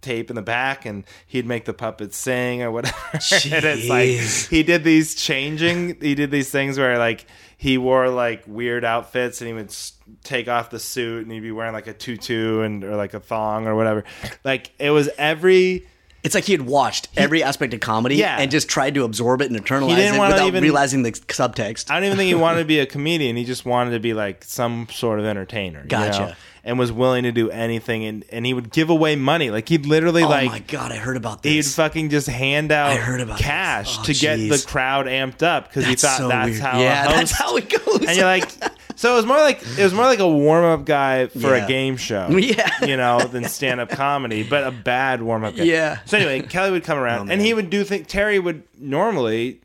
[0.00, 4.48] tape in the back and he'd make the puppets sing or whatever and it's like
[4.48, 9.40] he did these changing he did these things where like he wore like weird outfits
[9.40, 9.74] and he would
[10.22, 13.18] take off the suit and he'd be wearing like a tutu and or like a
[13.18, 14.04] thong or whatever
[14.44, 15.84] like it was every
[16.28, 18.36] It's like he had watched every aspect of comedy Yeah.
[18.38, 21.90] and just tried to absorb it and internalize it without even- realizing the subtext.
[21.90, 23.36] I don't even think he wanted to be a comedian.
[23.36, 25.80] He just wanted to be like some sort of entertainer.
[25.80, 26.20] you Gotcha.
[26.20, 26.32] know?
[26.64, 28.04] And was willing to do anything.
[28.04, 29.50] And, and he would give away money.
[29.50, 31.52] Like he'd literally oh like oh like my god, I heard about this.
[31.66, 33.96] he'd fucking just hand out I heard about cash.
[33.98, 36.60] Oh, to get the crowd amped up because he thought so that's weird.
[36.62, 38.04] how Yeah, a that's how it goes.
[38.06, 38.50] And you're like,
[38.98, 41.64] so it was more like it was more like a warm up guy for Yeah.
[41.64, 42.28] a game show.
[42.36, 42.84] Yeah.
[42.84, 45.62] you know, than stand up comedy, but a bad warm up guy.
[45.62, 46.00] Yeah.
[46.04, 49.60] So anyway, Kelly would come around Oh, and he would do think Terry would normally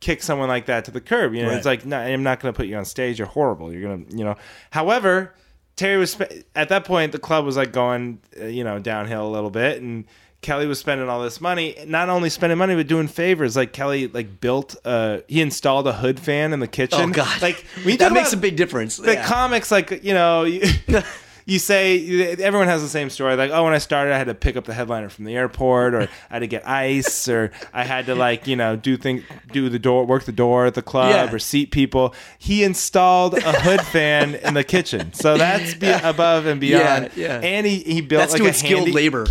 [0.00, 1.34] kick someone like that to the curb.
[1.34, 1.56] You know, Right.
[1.56, 3.18] it's like, no, I'm not going to put you on stage.
[3.18, 3.72] You're horrible.
[3.72, 4.36] You're going to, you know.
[4.70, 5.34] However,
[5.76, 6.16] Terry was
[6.56, 9.80] at that point the club was like going, uh, you know, downhill a little bit,
[9.82, 10.04] and
[10.40, 11.76] Kelly was spending all this money.
[11.86, 13.56] Not only spending money, but doing favors.
[13.56, 17.00] Like Kelly, like built, uh, he installed a hood fan in the kitchen.
[17.00, 18.96] oh god, like we that makes a big difference.
[18.98, 19.26] The Yeah.
[19.26, 20.44] comics, like you know.
[20.44, 20.62] You,
[21.50, 24.34] You say everyone has the same story, like oh, when I started, I had to
[24.34, 27.84] pick up the headliner from the airport, or I had to get ice, or I
[27.84, 30.82] had to like you know do thing, do the door, work the door at the
[30.82, 31.34] club, Yeah.
[31.34, 32.14] or seat people.
[32.38, 37.12] He installed a hood fan in the kitchen, so that's be above and beyond.
[37.16, 37.40] Yeah, yeah.
[37.42, 39.26] And he he built That's like a skilled handy, labor.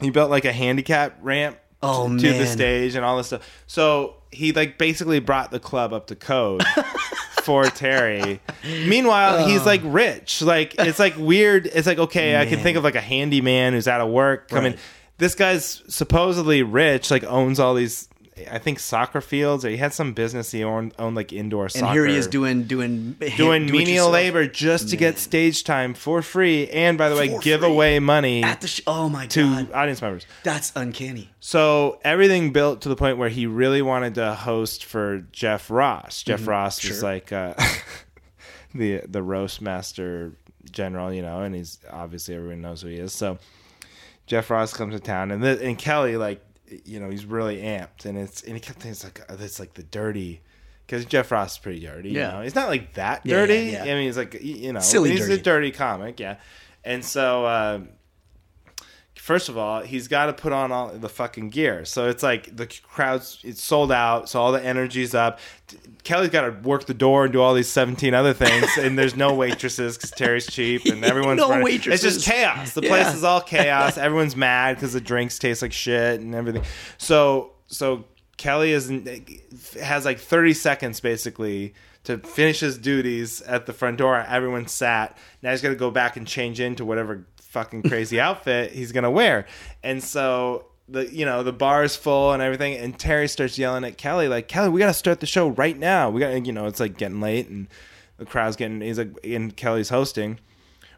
[0.00, 3.48] He built like a handicap ramp Oh, to, the stage and all this stuff.
[3.66, 6.64] So he like basically brought the club up to code
[7.42, 8.40] for Terry.
[8.64, 10.42] Meanwhile, he's like rich.
[10.42, 11.66] Like it's like weird.
[11.66, 14.72] It's like okay, I can think of like a handyman who's out of work coming.
[14.72, 14.80] Right.
[15.18, 18.08] This guy's supposedly rich, like owns all these
[18.50, 21.86] I think soccer fields or he had some business he owned, owned like indoor soccer.
[21.86, 25.94] And here he is doing doing doing do menial labor just to get stage time
[25.94, 27.70] for free and by the way For give free.
[27.70, 30.26] away money at the sh- oh my to god, audience members.
[30.42, 31.30] that's uncanny.
[31.40, 36.22] So everything built to the point where he really wanted to host for Jeff Ross.
[36.22, 36.50] Jeff Mm-hmm.
[36.50, 37.54] Ross is like uh,
[38.74, 40.32] the the roast master
[40.70, 43.12] general, you know, and he's obviously everyone knows who he is.
[43.12, 43.38] So
[44.26, 46.42] Jeff Ross comes to town, and the, and Kelly like
[46.84, 49.60] you know he's really amped, and it's and he kept thinking it's like uh, it's
[49.60, 50.40] like the dirty.
[50.86, 52.30] Because Jeff Ross is pretty dirty, you Yeah.
[52.30, 52.42] know.
[52.42, 53.70] He's not like that Yeah, dirty.
[53.72, 55.34] yeah, I mean, he's like you know, Silly he's dirty.
[55.34, 56.36] a dirty comic, yeah.
[56.84, 57.80] And so, uh,
[59.26, 61.84] first of all, he's got to put on all the fucking gear.
[61.84, 65.40] So it's like the crowd's it's sold out, so all the energy's up.
[66.04, 69.16] Kelly's got to work the door and do all these seventeen other things, and there's
[69.16, 72.04] no waitresses because Terry's cheap and everyone's No running- waitresses.
[72.16, 72.74] It's just chaos.
[72.74, 72.88] The Yeah.
[72.88, 73.98] place is all chaos.
[73.98, 76.62] Everyone's mad because the drinks taste like shit and everything.
[76.98, 78.04] So so
[78.36, 78.88] Kelly is
[79.82, 81.74] has like 30 seconds basically
[82.04, 84.16] to finish his duties at the front door.
[84.20, 85.18] Everyone's sat.
[85.42, 87.26] Now he's got to go back and change into whatever
[87.56, 89.46] fucking crazy outfit he's gonna wear.
[89.82, 92.74] And so the you know the bar is full and everything.
[92.74, 95.78] And Terry starts yelling at Kelly like, "Kelly, we got to start the show right
[95.78, 96.10] now.
[96.10, 97.68] We got you know it's like getting late and
[98.18, 98.80] the crowd's getting.
[98.80, 100.38] He's like, and Kelly's hosting."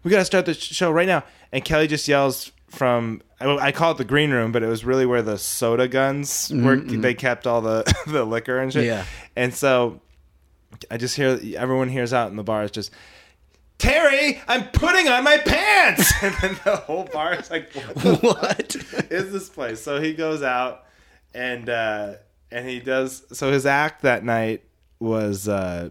[0.05, 1.25] we gotta start the show right now.
[1.53, 4.85] And Kelly just yells from I, I call it the green room, but it was
[4.85, 6.77] really where the soda guns mm-hmm, were.
[6.77, 7.01] Mm-hmm.
[7.01, 8.85] They kept all the the liquor and shit.
[8.85, 9.05] Yeah.
[9.37, 10.01] And so
[10.91, 12.93] I just hear everyone hears out in the bar is just.
[13.79, 18.77] Terry, I'm putting on my pants, and then the whole bar is like, "What What?
[19.11, 20.85] is this place?" So he goes out,
[21.33, 22.15] and uh,
[22.51, 23.23] and he does.
[23.33, 24.65] So his act that night
[24.99, 25.49] was.
[25.49, 25.91] uh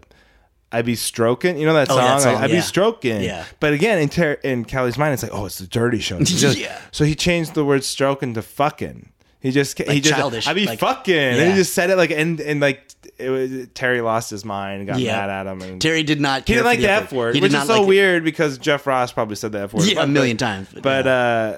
[0.70, 2.04] I be stroking, you know that Oh, song.
[2.04, 2.60] that song, Like, I be yeah.
[2.60, 3.46] stroking, Yeah.
[3.58, 6.18] But again, in, Ter- in Kelly's mind, it's like, oh, it's the dirty show.
[6.22, 6.78] Yeah.
[6.92, 9.08] So he changed the word stroking to fucking.
[9.40, 12.10] He just he just childish, I be like- fucking, and he just said it like
[12.10, 12.82] and and like
[13.18, 15.16] it was Terry lost his mind, and got Yeah.
[15.16, 16.46] mad at him, and Terry did not.
[16.48, 16.90] he didn't like the.
[16.90, 17.86] F word, which is so like it.
[17.86, 20.68] weird because Jeff Ross probably said the F word Yeah, a But- million times.
[20.82, 21.12] But yeah.
[21.12, 21.56] uh,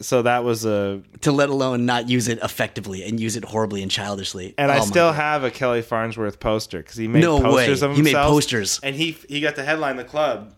[0.00, 3.80] so that was a, to let alone not use it effectively and use it horribly
[3.80, 4.52] and childishly.
[4.58, 5.14] and I Oh my still God.
[5.14, 7.88] have a Kelly Farnsworth poster because he made No posters way.
[7.90, 8.80] of He made posters.
[8.82, 10.52] and he he got to headline the club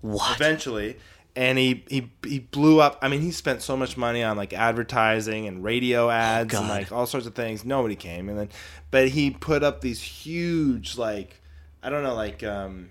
[0.00, 0.36] what?
[0.36, 0.96] eventually.
[1.36, 2.98] And he, he he blew up.
[3.02, 6.68] I mean, he spent so much money on like advertising and radio ads and Oh,
[6.68, 6.70] God.
[6.80, 7.62] like all sorts of things.
[7.62, 8.48] Nobody came, and then
[8.90, 11.42] but he put up these huge like
[11.82, 12.90] I don't know like um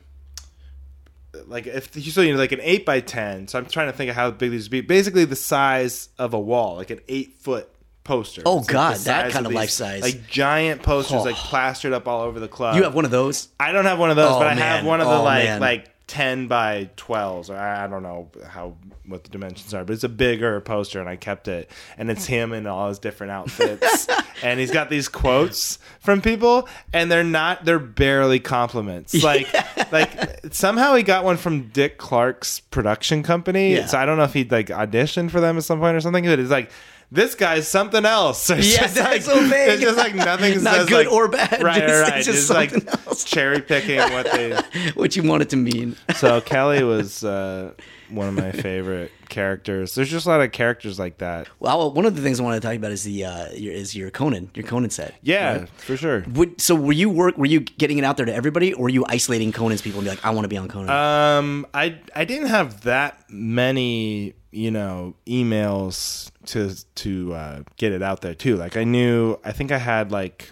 [1.48, 3.48] like if you so you know like an eight by ten.
[3.48, 4.82] So I'm trying to think of how big these would be.
[4.82, 7.68] Basically, the size of a wall, like an eight foot
[8.04, 8.44] poster.
[8.46, 10.02] Oh, It's like God, the that kind of these, life size.
[10.04, 11.24] like giant posters, Oh.
[11.24, 12.76] like plastered up all over the club.
[12.76, 13.50] You have one of those?
[13.60, 15.46] I don't have one of those, Oh, but I have one of the Oh, like
[15.46, 15.60] man.
[15.60, 18.76] like ten by twelves, or I don't know how
[19.06, 22.26] what the dimensions are, but it's a bigger poster, and I kept it, and it's
[22.26, 24.08] him in all his different outfits,
[24.44, 29.48] and he's got these quotes from people, and they're not they're barely compliments, like
[29.92, 33.86] like somehow he got one from Dick Clark's production company, Yeah.
[33.88, 36.26] so I don't know if he'd like auditioned for them at some point or something,
[36.26, 36.72] but it's like.
[37.12, 38.50] This guy's something else.
[38.56, 39.38] It's Yeah, just that's like.
[39.52, 42.48] It's just like nothing Not says, good like- or bad, Right, just- right, it's just
[42.48, 43.24] Just like else.
[43.24, 44.56] cherry picking what they
[44.96, 45.96] what you want it to mean?
[46.16, 47.72] so Kelly was uh,
[48.10, 49.96] one of my favorite characters.
[49.96, 51.48] There's just a lot of characters like that.
[51.60, 53.96] Well, one of the things I want to talk about is the uh, your, is
[53.96, 55.16] your Conan, your Conan set.
[55.22, 55.70] Yeah, right?
[55.78, 56.24] for sure.
[56.34, 57.38] Would, so were you work?
[57.38, 60.06] Were you getting it out there to everybody, or were you isolating Conan's people and
[60.06, 60.90] be like, I want to be on Conan?
[60.90, 68.02] Um, I I didn't have that many, you know, emails to to uh, get it
[68.02, 68.56] out there too.
[68.56, 70.52] Like I knew, I think I had like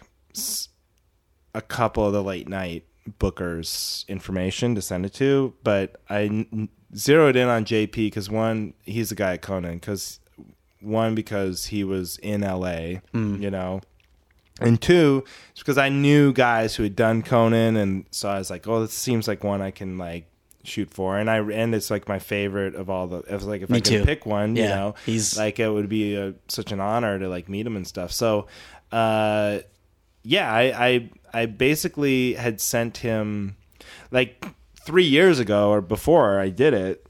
[1.55, 2.85] a couple of the late night
[3.19, 8.73] bookers information to send it to, but I n- zeroed in on JP because one,
[8.83, 9.75] he's the guy at Conan.
[9.75, 10.19] Because
[10.81, 12.99] one, because he was in LA,
[13.41, 13.81] you know.
[14.61, 18.49] And two, it's because I knew guys who had done Conan, and so I was
[18.51, 20.27] like, "Oh, this seems like one I can like
[20.63, 23.17] shoot for." And I and it's like my favorite of all the.
[23.19, 24.05] It was like if Me I could too.
[24.05, 27.49] pick one, you know, he's- like it would be a, such an honor to like
[27.49, 28.11] meet him and stuff.
[28.11, 28.47] So,
[28.91, 29.59] uh,
[30.23, 33.57] yeah, I, I I basically had sent him
[34.11, 34.45] like
[34.85, 37.05] three years ago or before I did it.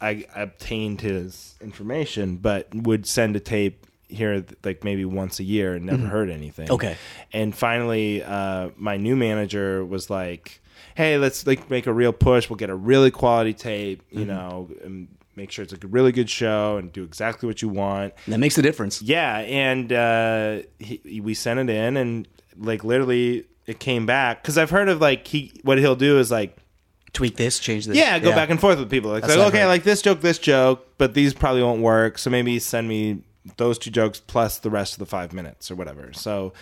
[0.00, 5.74] I obtained his information, but would send a tape here like maybe once a year
[5.74, 6.64] and never heard anything.
[6.66, 6.74] Mm-hmm.
[6.74, 6.96] Okay.
[7.32, 10.60] And finally, uh, my new manager was like,
[10.94, 12.48] "Hey, let's like make a real push.
[12.50, 14.28] We'll get a really quality tape, you Mm-hmm.
[14.28, 18.14] know, and make sure it's a really good show and do exactly what you want."
[18.28, 19.02] that makes a difference.
[19.02, 24.58] Yeah, and uh, he, we sent it in, and like literally, it came back because
[24.58, 26.56] I've heard of like he what he'll do is like
[27.14, 27.96] Tweak this, change this.
[27.96, 29.10] yeah, go back and forth with people.
[29.10, 32.16] Like, like, okay, like this joke, this joke, but these probably won't work.
[32.16, 33.18] So maybe send me
[33.58, 36.14] those two jokes plus the rest of the five minutes or whatever.
[36.14, 36.54] So,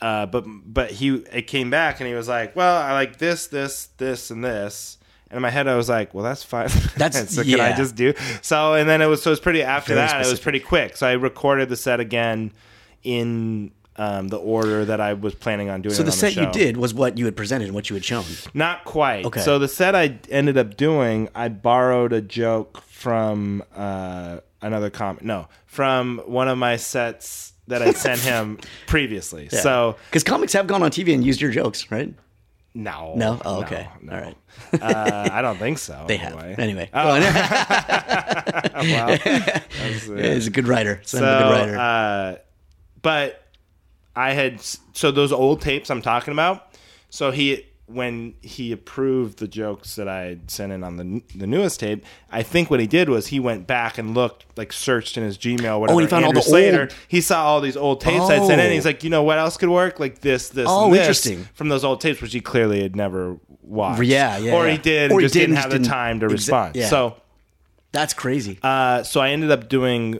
[0.00, 3.46] uh, but but he it came back and he was like, well, I like this,
[3.46, 4.98] this, this, and this.
[5.30, 6.68] And in my head, I was like, well, that's fine.
[6.96, 8.14] That's- so can I just do?
[8.42, 10.24] So and then it was so it was pretty after Very that.
[10.24, 10.96] It was pretty quick.
[10.96, 12.52] So I recorded the set again
[13.02, 13.72] in.
[13.98, 15.94] Um, the order that I was planning on doing.
[15.94, 16.52] So the set you show.
[16.52, 18.26] did was what you had presented and what you had shown.
[18.52, 19.24] Not quite.
[19.24, 19.40] Okay.
[19.40, 25.24] So the set I ended up doing, I borrowed a joke from uh, another comic.
[25.24, 29.48] No, from one of my sets that I sent him previously.
[29.48, 32.12] So because comics have gone on TV and used your jokes, right?
[32.74, 33.40] no, No?
[33.44, 33.88] Oh, okay.
[34.02, 34.12] no.
[34.14, 34.36] All right.
[34.82, 36.04] uh, I don't think so.
[36.08, 36.32] They have.
[36.34, 36.54] anyway.
[36.58, 37.20] Anyway, Oh, go on.
[38.86, 41.00] well, that's, uh, he's a good writer.
[41.04, 41.78] Son so, a good writer.
[41.78, 42.36] uh,
[43.02, 43.42] but
[44.14, 46.74] I had so those old tapes I'm talking about.
[47.08, 51.46] So he when he approved the jokes that I had sent in on the the
[51.46, 55.16] newest tape, I think what he did was he went back and looked like searched
[55.16, 55.96] in his Gmail whatever.
[55.96, 56.80] Oh, he found all the Slater.
[56.82, 58.58] old- He saw all these old tapes I'd sent in.
[58.60, 58.62] Oh.
[58.64, 60.00] And he's like, you know what else could work?
[60.00, 61.48] Like this, this, Oh, and this interesting.
[61.54, 64.02] from those old tapes, which he clearly had never watched.
[64.02, 66.20] Yeah, yeah, Or he did, Or and he just did didn't have the didn't- time
[66.20, 66.76] to exa- respond.
[66.76, 66.88] yeah.
[66.88, 67.14] So.
[67.92, 68.58] That's crazy.
[68.62, 70.18] Uh, so I ended up doing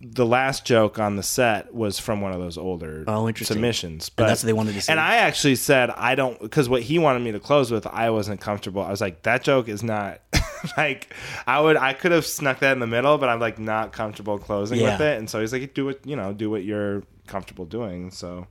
[0.00, 3.56] the last joke on the set was from one of those older Oh, interesting.
[3.56, 4.10] submissions.
[4.16, 4.92] And that's what they wanted to see.
[4.92, 8.10] And I actually said I don't because what he wanted me to close with, I
[8.10, 8.80] wasn't comfortable.
[8.82, 10.20] I was like, that joke is not
[10.76, 11.12] like
[11.46, 14.38] I would I could have snuck that in the middle, but I'm like not comfortable
[14.38, 15.18] closing with it.
[15.18, 18.10] And so he's like, do what you know, do what you're comfortable doing.
[18.12, 18.46] So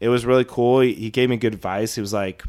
[0.00, 0.80] it was really cool.
[0.80, 1.94] He, he gave me good advice.
[1.96, 2.44] He was like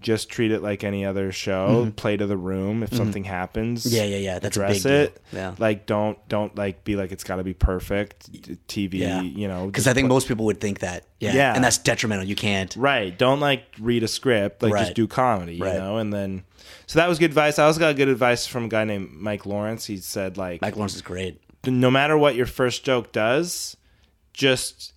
[0.00, 1.92] just treat it like any other show.
[1.96, 2.82] Play to the room.
[2.82, 3.96] If something happens, Mm-hmm.
[3.96, 4.38] Yeah, yeah, yeah.
[4.38, 5.22] That's a address big it.
[5.30, 5.40] deal.
[5.40, 5.54] Yeah.
[5.58, 8.32] Like don't don't like be like it's got to be perfect.
[8.66, 9.20] TV, Yeah.
[9.22, 11.04] you know, Because I think put- most people would think that.
[11.18, 11.34] Yeah.
[11.34, 11.54] Yeah.
[11.54, 12.24] And that's detrimental.
[12.26, 12.74] You can't.
[12.76, 13.16] Right.
[13.16, 14.62] Don't like read a script.
[14.62, 14.80] Like Right.
[14.84, 15.76] just do comedy, you Right.
[15.76, 15.98] know?
[15.98, 16.44] And then
[16.86, 17.58] so that was good advice.
[17.58, 19.84] I also got good advice from a guy named Mike Lawrence.
[19.86, 21.40] He said like Mike Lawrence is great.
[21.66, 23.76] no matter what your first joke does,
[24.32, 24.94] just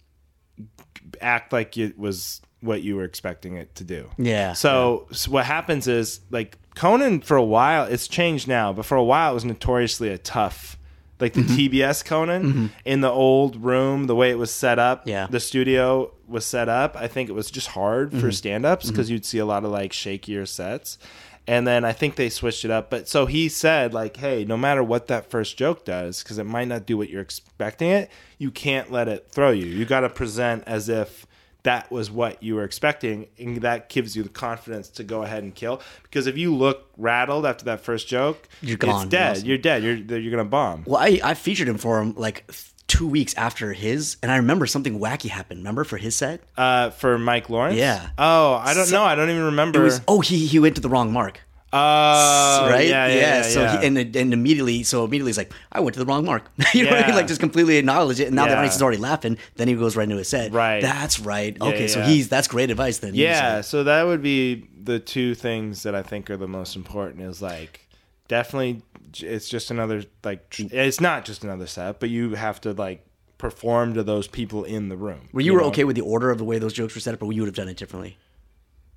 [1.21, 4.09] act like it was what you were expecting it to do.
[4.17, 8.85] Yeah, So, so what happens is like Conan for a while, it's changed now, but
[8.85, 10.77] for a while it was notoriously a tough
[11.19, 11.55] like the Mm-hmm.
[11.77, 15.27] TBS Conan in the old room, the way it was set up, Yeah.
[15.29, 16.97] the studio was set up.
[16.97, 18.19] I think it was just hard Mm-hmm.
[18.19, 20.97] for stand-ups because you'd see a lot of like shakier sets.
[21.45, 22.89] And then I think they switched it up.
[22.89, 26.45] But so he said, like, hey, no matter what that first joke does, because it
[26.45, 29.65] might not do what you're expecting it, you can't let it throw you.
[29.65, 31.25] You got to present as if
[31.63, 33.27] that was what you were expecting.
[33.39, 35.81] And that gives you the confidence to go ahead and kill.
[36.03, 39.03] Because if you look rattled after that first joke, You're gone.
[39.03, 39.37] It's dead.
[39.37, 39.83] You're You're dead.
[39.83, 40.83] You're, you're going to bomb.
[40.85, 42.49] Well, I, I featured him for him like
[42.87, 45.61] two weeks after his, and I remember something wacky happened.
[45.61, 46.41] Remember for his set?
[46.57, 47.77] Uh, for Mike Lawrence?
[47.77, 48.09] Yeah.
[48.17, 49.03] Oh, I don't know.
[49.03, 49.81] I don't even remember.
[49.83, 51.39] Was oh he he went to the wrong mark.
[51.73, 52.87] Oh, right?
[52.87, 53.41] Yeah, yeah, yeah.
[53.41, 53.79] so yeah.
[53.81, 56.43] He, and and immediately, so immediately he's like, I went to the wrong mark.
[56.73, 57.15] you know what I mean?
[57.15, 58.27] Like just completely acknowledge it.
[58.27, 59.37] And now the audience is already laughing.
[59.55, 60.51] Then he goes right into his set.
[60.51, 60.81] Right.
[60.81, 61.59] That's right.
[61.59, 62.99] Okay, so he's that's great advice.
[62.99, 66.47] Then Yeah, like- so that would be the two things that I think are the
[66.47, 67.87] most important is like
[68.27, 68.81] definitely
[69.17, 73.05] it's just another like it's not just another set, but you have to like
[73.37, 75.27] perform to those people in the room.
[75.33, 75.67] were you, were know?
[75.67, 77.47] okay with the order of the way those jokes were set up, or you would
[77.47, 78.17] have done it differently?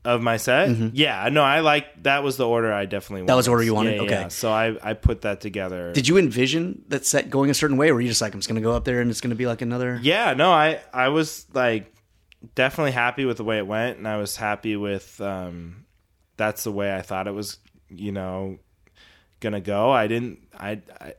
[0.06, 0.70] Of my set?
[0.94, 3.28] Yeah, no, I like that was the order I definitely wanted.
[3.28, 3.96] That was the order you wanted?
[3.96, 4.20] Yeah, Okay.
[4.22, 4.28] yeah.
[4.28, 5.92] So I I put that together.
[5.92, 8.38] Did you envision that set going a certain way, or were you just like, I'm
[8.40, 9.98] just gonna go up there and it's gonna be like another?
[10.02, 11.92] Yeah, no, I I was like
[12.54, 15.84] definitely happy with the way it went, and I was happy with um,
[16.36, 18.58] that's the way I thought it was, you know,
[19.40, 19.90] gonna go.
[19.90, 21.14] I didn't, I, I,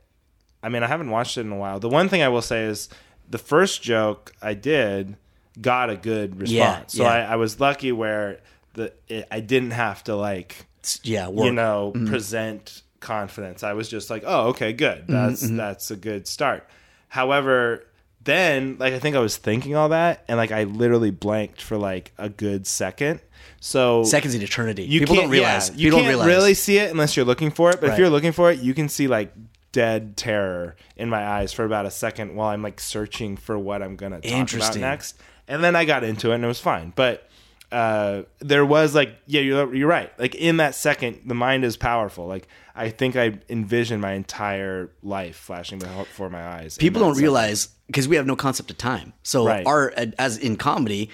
[0.62, 1.80] I mean, I haven't watched it in a while.
[1.80, 2.88] The one thing I will say is
[3.28, 5.16] the first joke I did
[5.60, 7.04] got a good response, Yeah, so.
[7.04, 8.40] I, I was lucky where
[8.78, 10.66] the it, I didn't have to like
[11.02, 11.46] yeah, work.
[11.46, 12.06] you know mm-hmm.
[12.06, 15.56] present confidence i was just like oh okay good mm-hmm, that's mm-hmm.
[15.56, 16.66] that's a good start
[17.08, 17.84] however
[18.24, 21.76] then like i think i was thinking all that and like i literally blanked for
[21.76, 23.20] like a good second
[23.60, 24.84] so seconds in eternity.
[24.84, 25.68] you people can't don't realize.
[25.70, 26.26] yeah, you people can't don't realize.
[26.26, 27.92] really see it unless you're looking for it but Right.
[27.92, 29.32] if you're looking for it you can see like
[29.70, 33.82] dead terror in my eyes for about a second while i'm like searching for what
[33.82, 35.16] i'm gonna talk about next
[35.46, 37.27] and then i got into it and it was fine but
[37.70, 40.10] uh, there was like, yeah, you're you're right.
[40.18, 42.26] Like in that second, the mind is powerful.
[42.26, 42.48] Like
[42.78, 46.76] I think I envisioned my entire life flashing before my eyes.
[46.78, 49.14] people don't realize because we have no concept of time.
[49.22, 49.66] So Right.
[49.66, 51.08] our as in comedy,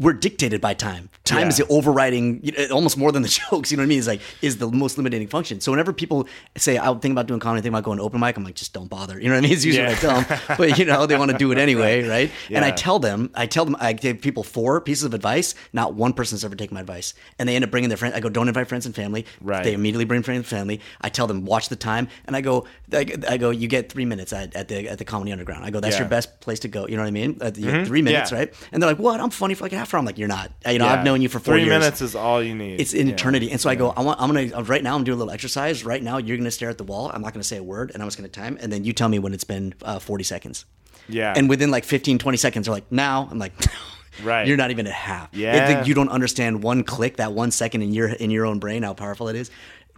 [0.00, 1.10] we're dictated by time.
[1.24, 3.70] Time is the overriding, you uh, know, almost more than the jokes.
[3.70, 3.98] You know what I mean?
[3.98, 5.60] It's like is the most limiting function.
[5.60, 8.36] So whenever people say, "I think about doing comedy, think about going to open mic,"
[8.36, 9.20] I'm like, just don't bother.
[9.20, 9.52] You know what I mean?
[9.58, 12.30] It's usually I tell them, but you know they want to do it anyway, right?
[12.50, 15.54] And I tell them, I tell them, I give people four pieces of advice.
[15.72, 18.16] Not one person's ever taken my advice, and they end up bringing their friends.
[18.16, 19.24] I go, don't invite friends and family.
[19.40, 19.62] Right.
[19.62, 20.80] They immediately bring friends and family.
[21.00, 24.04] I tell them, watch the time, and I go, I, I go, you get three
[24.04, 25.64] minutes at, at the at the comedy underground.
[25.64, 26.00] I go, that's Yeah.
[26.02, 26.86] your best place to go.
[26.86, 27.38] You know what I mean?
[27.40, 28.38] Uh, have three minutes, Yeah.
[28.38, 28.54] right?
[28.72, 29.20] And they're like, "What?
[29.20, 30.50] I'm funny for like half hour." I'm like, "You're not.
[30.66, 30.92] You know, Yeah.
[30.94, 31.70] I've known you for four three years.
[31.78, 32.80] minutes is all you need.
[32.80, 34.20] It's an eternity." And so I go, "I want.
[34.20, 34.96] I'm gonna right now.
[34.96, 35.84] I'm doing a little exercise.
[35.84, 37.10] Right now, you're gonna stare at the wall.
[37.14, 38.58] I'm not gonna say a word, and I'm just gonna time.
[38.60, 40.64] And then you tell me when it's been uh, 40 seconds.
[41.08, 41.32] Yeah.
[41.36, 43.52] And within like 15, 20 seconds, they're like, "Now." I'm like.
[43.60, 43.72] No.
[44.24, 44.48] Right.
[44.48, 45.28] You're not even at half.
[45.32, 45.62] Yeah.
[45.62, 48.58] I think you don't understand one click, that one second in your in your own
[48.58, 49.48] brain, how powerful it is.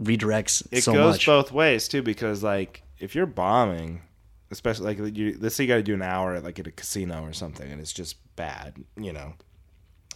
[0.01, 1.27] Redirects it so goes much.
[1.27, 4.01] both ways too because like if you're bombing
[4.51, 6.71] especially like you let's say you got to do an hour at like at a
[6.71, 9.35] casino or something and it's just bad you know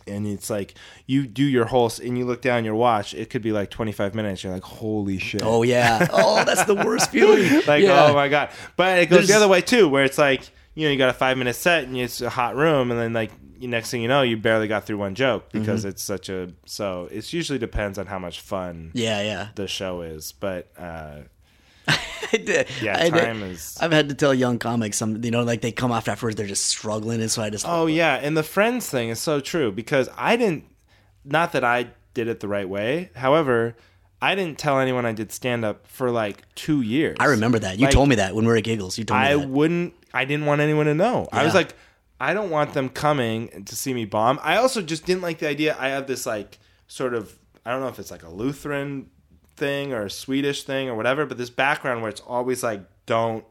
[0.07, 0.75] and it's like
[1.07, 4.15] you do your whole and you look down your watch it could be like 25
[4.15, 6.07] minutes you're like holy shit Oh yeah.
[6.13, 7.63] Oh, that's the worst feeling.
[7.67, 8.07] like yeah.
[8.07, 10.93] oh my god but it goes the other way too where it's like you know
[10.93, 13.91] you got a five minute set and it's a hot room and then like next
[13.91, 15.89] thing you know you barely got through one joke because Mm-hmm.
[15.91, 19.49] it's such a so it usually depends on how much fun Yeah, yeah.
[19.55, 21.21] the show is but uh
[21.89, 22.67] I did.
[22.83, 23.25] Yeah, I did.
[23.25, 26.09] time is- I've had to tell young comics some, you know, like they come off
[26.09, 29.21] afterwards, they're just struggling, and so I just, Oh yeah, and the friends thing is
[29.21, 30.65] so true because I didn't.
[31.27, 33.11] Not that I did it the right way.
[33.15, 33.77] However,
[34.25, 37.17] I didn't tell anyone I did stand up for like two years.
[37.21, 37.79] I remember that.
[37.79, 38.97] You Like, told me that when we were at Giggles.
[38.99, 39.49] You told me I that.
[39.49, 39.95] wouldn't.
[40.13, 41.29] I didn't want anyone to know.
[41.33, 41.75] I was like,
[42.21, 44.39] I don't want them coming to see me bomb.
[44.43, 45.77] I also just didn't like the idea.
[45.79, 47.37] I have this like sort of.
[47.67, 49.11] I don't know if it's like a Lutheran
[49.57, 53.45] thing or a Swedish thing or whatever, but this background where it's always like, don't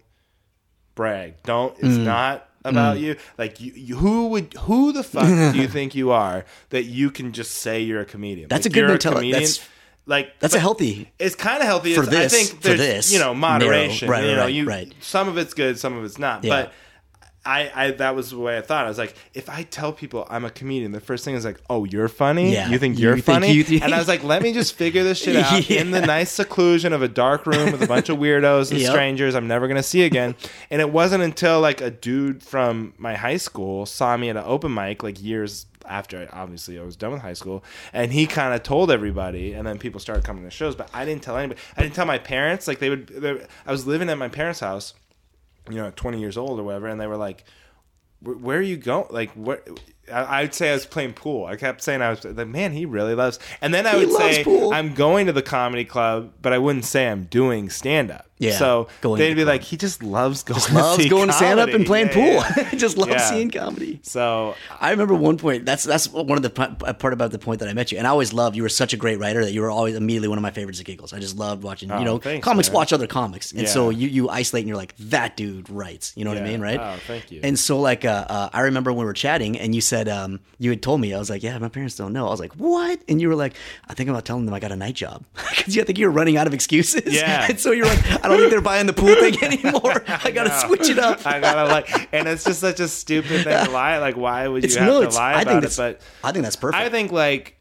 [0.96, 1.36] brag.
[1.44, 1.74] Don't.
[1.80, 2.04] It's Mm.
[2.06, 3.02] not about Mm.
[3.02, 3.16] you.
[3.38, 7.12] Like you, you, who would who the fuck do you think you are that you
[7.12, 8.48] can just say you're a comedian?
[8.50, 9.32] That's Like, a good mentality.
[9.32, 9.42] comedian.
[9.42, 9.70] That's-
[10.06, 11.12] like That's a healthy.
[11.20, 14.08] It's kind of healthy For It's- I this- think for this you know moderation.
[14.10, 14.20] narrow.
[14.22, 14.94] Right, you know, right, you right.
[15.00, 16.44] some of it's good, some of it's not.
[16.44, 16.50] Yeah.
[16.64, 16.74] But
[17.46, 18.86] I, I that was the way I thought.
[18.86, 21.60] I was like, if I tell people I'm a comedian, the first thing is like,
[21.70, 22.54] oh, you're funny.
[22.54, 22.70] Yeah.
[22.70, 23.52] You think You you're think funny?
[23.52, 26.32] you- and I was like, let me just figure this shit out in the nice
[26.32, 28.90] seclusion of a dark room with a bunch of weirdos and Yep.
[28.92, 30.36] strangers I'm never gonna see again.
[30.72, 34.44] And it wasn't until like a dude from my high school saw me at an
[34.46, 38.54] open mic like years after obviously I was done with high school and he kind
[38.54, 41.60] of told everybody and then people started coming to shows but I didn't tell anybody
[41.78, 44.60] I didn't tell my parents like they would they, I was living at my parents
[44.60, 44.94] house
[45.70, 47.44] you know, 20 years old or whatever, and they were like,
[48.20, 49.08] "Where where are you going?
[49.10, 49.68] Like, what?"
[50.12, 51.46] I- I'd say I was playing pool.
[51.46, 53.40] I kept saying I was like, man, he really loves.
[53.62, 54.74] And then I He would say pool.
[54.74, 58.26] I'm going to the comedy club, but I wouldn't say I'm doing stand up.
[58.40, 60.60] Yeah, So going they'd be like, he just loves going.
[60.74, 62.64] Loves to going to stand up and playing Yeah, pool.
[62.64, 62.70] yeah.
[62.76, 63.18] Just loves Yeah.
[63.20, 64.02] seeing comedy.
[64.04, 65.66] So I remember one point.
[65.66, 68.10] That's that's one of the part about the point that I met you, and I
[68.10, 68.58] always loved.
[68.58, 70.80] You were such a great writer that you were always immediately one of my favorites
[70.82, 71.14] at Giggles.
[71.14, 71.90] I just loved watching.
[71.90, 72.76] Oh, you know, thanks, comics man.
[72.76, 76.12] watch other comics, and so you you isolate and you're like that dude writes.
[76.18, 76.80] You know what I mean, right?
[76.82, 77.40] Oh, thank you.
[77.44, 80.40] And so like uh, uh, I remember when we were chatting, and you said um,
[80.60, 82.28] you had told me I was like, yeah, my parents don't know.
[82.28, 83.00] I was like, what?
[83.08, 83.56] And you were like,
[83.88, 85.24] I think I'm about telling them I got a night job
[85.56, 87.14] because I think you're running out of excuses.
[87.14, 87.46] Yeah.
[87.50, 90.04] and so you're like, I don't think they're buying the pool thing anymore.
[90.08, 90.60] I got to No.
[90.68, 91.26] switch it up.
[91.26, 93.98] I gotta like, and it's just such a stupid thing to lie.
[94.00, 95.78] Like, why would you It's have no, to lie I about think it?
[95.78, 96.82] But I think that's perfect.
[96.82, 97.58] I think like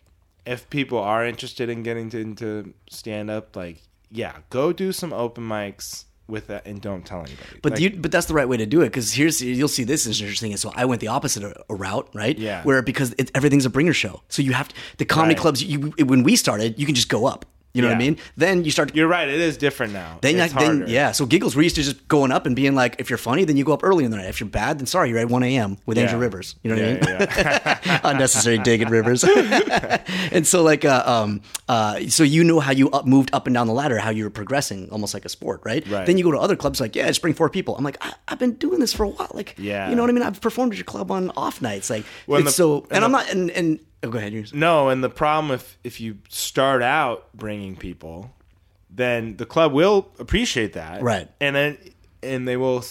[0.47, 3.79] if people are interested in getting to, into stand up, like
[4.11, 7.59] yeah, go do some open mics with that and don't tell anybody.
[7.63, 9.85] But Like, you, but that's the right way to do it because here's you'll see
[9.85, 10.57] this is interesting.
[10.57, 12.39] So I went the opposite a- a route, right?
[12.39, 12.63] Yeah.
[12.63, 15.41] Where because it, everything's a bringer show, so you have to the comedy Right.
[15.41, 15.63] clubs.
[15.63, 17.45] You when we started, you can just go up.
[17.75, 18.19] You know what I mean?
[18.37, 18.95] Then you start.
[18.95, 19.27] you're right.
[19.29, 20.19] It is different now.
[20.21, 22.75] then, it's like, then yeah, so giggles we're used to just going up and being
[22.75, 24.29] like, if you're funny, then you go up early in the night.
[24.29, 25.79] If you're bad, then sorry, you're at 1 a.m.
[25.87, 26.05] with Yeah.
[26.05, 26.55] Angel Rivers.
[26.63, 27.29] You know what Yeah, I mean?
[27.39, 28.01] yeah, yeah.
[28.05, 29.25] Unnecessary dig at Rivers.
[30.33, 33.55] and so like, uh, um, uh, so you know how you up, moved up and
[33.55, 35.87] down the ladder, how you were progressing, almost like a sport, right?
[35.89, 36.07] Right.
[36.07, 37.77] Then you go to other clubs, like yeah, just bring four people.
[37.77, 39.89] I'm like, I, I've been doing this for a while, like Yeah.
[39.89, 40.23] you know what I mean?
[40.23, 43.05] I've performed at your club on off nights, like Well, and the- so, and, and
[43.07, 44.53] I'm not, and and oh, go ahead.
[44.55, 48.35] No, and the problem if if you start out bringing people,
[48.91, 51.29] then the club will appreciate that, Right.
[51.41, 51.79] And then
[52.23, 52.85] and they will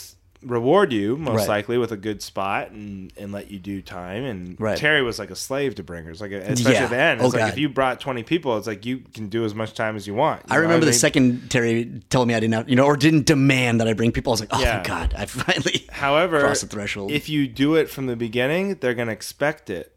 [0.44, 1.48] reward you most Right.
[1.50, 4.24] likely with a good spot and and let you do time.
[4.24, 4.76] And Right.
[4.76, 6.84] Terry was like a slave to bringers, like especially Yeah.
[6.86, 7.22] at the end.
[7.22, 7.50] Oh, It's like God.
[7.54, 10.16] if you brought twenty people, it's like you can do as much time as you
[10.16, 10.42] want.
[10.50, 10.64] I you know?
[10.64, 13.80] remember the mean, second Terry told me I didn't have, you know, or didn't demand
[13.82, 14.32] that I bring people.
[14.32, 14.78] I was like, oh Yeah.
[14.78, 17.12] my god, I finally However, crossed the threshold.
[17.12, 19.96] if you do it from the beginning, they're going to expect it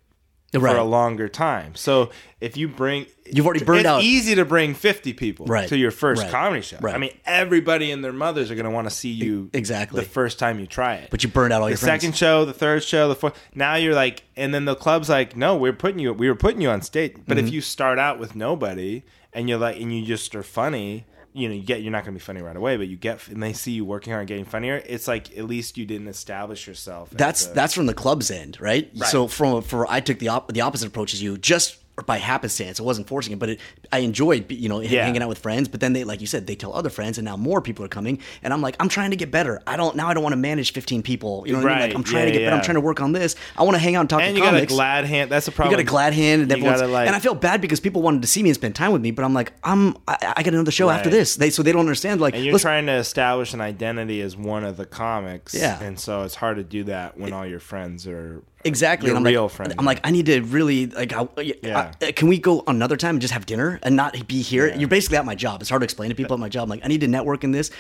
[0.61, 0.73] Right.
[0.73, 1.75] for a longer time.
[1.75, 5.69] So if you bring, You've already burned it's out- easy to bring fifty people Right.
[5.69, 6.31] to your first Right.
[6.31, 6.77] comedy show.
[6.81, 6.95] Right.
[6.95, 10.01] I mean, everybody and their mothers are going to want to see you exactly.
[10.01, 11.09] the first time you try it.
[11.11, 12.03] but you burned out all the your friends.
[12.03, 13.35] second show, the third show, the fourth.
[13.55, 16.61] Now you're like, and then the club's like, no, we're putting you, we were putting
[16.61, 17.15] you on stage.
[17.27, 17.47] But Mm-hmm.
[17.49, 19.03] if you start out with nobody
[19.33, 21.07] and you're like, and you just are funny.
[21.37, 23.27] You know, you get you're not going to be funny right away, but you get
[23.29, 24.81] and they see you working hard, and getting funnier.
[24.87, 27.11] It's like at least you didn't establish yourself.
[27.11, 28.89] that's a- that's from the club's end, right?
[28.97, 29.11] Right.
[29.11, 31.77] So from for I took the op- the opposite approach as you, just
[32.07, 32.81] by happenstance.
[32.81, 33.61] I wasn't forcing it, but it,
[33.93, 35.05] I enjoyed you know Yeah.
[35.05, 35.69] hanging out with friends.
[35.69, 37.89] But then they, like you said, they tell other friends, and now more people are
[37.89, 38.19] coming.
[38.43, 39.63] And I'm like, I'm trying to get better.
[39.67, 40.09] I don't now.
[40.09, 41.45] I don't want to manage 15 people.
[41.47, 41.89] You know what I mean?
[41.89, 42.57] Like I'm trying Yeah, to get better.
[42.57, 43.37] I'm trying to work on this.
[43.57, 45.31] I want to hang out and talk and to you got a glad hand.
[45.31, 45.71] That's the problem.
[45.73, 48.03] You got a glad hand, and everyone's, gotta, like- and I feel bad because people
[48.03, 50.43] wanted to see me and spend time with me, but I'm like, I'm, I, I
[50.43, 51.37] got another show after this.
[51.37, 52.21] They so they don't understand.
[52.21, 55.55] Like, And you're trying to establish an identity as one of the comics.
[55.55, 55.81] Yeah.
[55.83, 59.09] And so it's hard to do that when all your friends are Exactly.
[59.09, 59.75] Your and I'm real like, friends.
[59.79, 61.13] I'm like, I need to really like.
[61.13, 61.27] I,
[61.63, 61.93] Yeah.
[62.01, 64.75] I- can we go another time and just have dinner and not be here?
[64.75, 65.61] You're basically at my job.
[65.61, 66.65] It's hard to explain to people at my job.
[66.65, 67.71] I'm like, I need to network in this.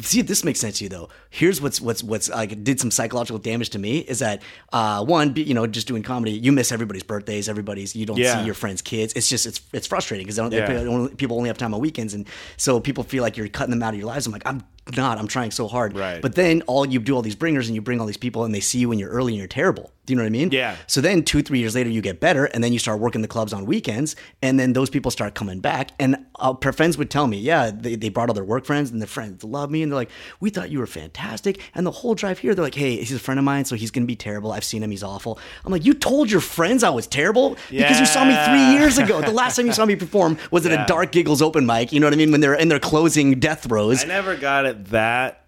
[0.00, 1.10] See if this makes sense to you though.
[1.30, 5.34] Here's what's what's what's like did some psychological damage to me is that uh, one,
[5.36, 7.94] you know, just doing comedy, you miss everybody's birthdays, everybody's.
[7.94, 8.38] You don't Yeah.
[8.40, 9.12] see your friends' kids.
[9.14, 11.08] It's just it's it's frustrating because Yeah.
[11.16, 12.26] people only have time on weekends, and
[12.56, 14.26] so people feel like you're cutting them out of your lives.
[14.26, 14.62] I'm like, I'm
[14.96, 15.18] not.
[15.18, 15.96] I'm trying so hard.
[15.96, 16.22] Right.
[16.22, 18.54] But then all you do all these bringers and you bring all these people and
[18.54, 19.92] they see you when you're early and you're terrible.
[20.04, 20.50] Do you know what I mean?
[20.50, 20.74] Yeah.
[20.88, 23.28] So then two, three years later, you get better, and then you start working the
[23.28, 25.92] clubs on weekends, and then those people start coming back.
[26.00, 28.90] And uh, our friends would tell me, yeah, they, they brought all their work friends,
[28.90, 31.60] and their friends love me, and they're like, we thought you were fantastic.
[31.76, 33.92] And the whole drive here, they're like, hey, he's a friend of mine, so he's
[33.92, 34.50] gonna be terrible.
[34.50, 35.38] I've seen him, he's awful.
[35.64, 38.98] I'm like, you told your friends I was terrible because you saw me three years
[38.98, 39.20] ago.
[39.20, 40.84] The last time you saw me perform was at Yeah.
[40.84, 41.92] a Dark Giggles open mic.
[41.92, 42.32] You know what I mean?
[42.32, 44.02] When they're in their closing death throes.
[44.02, 45.44] I never got it that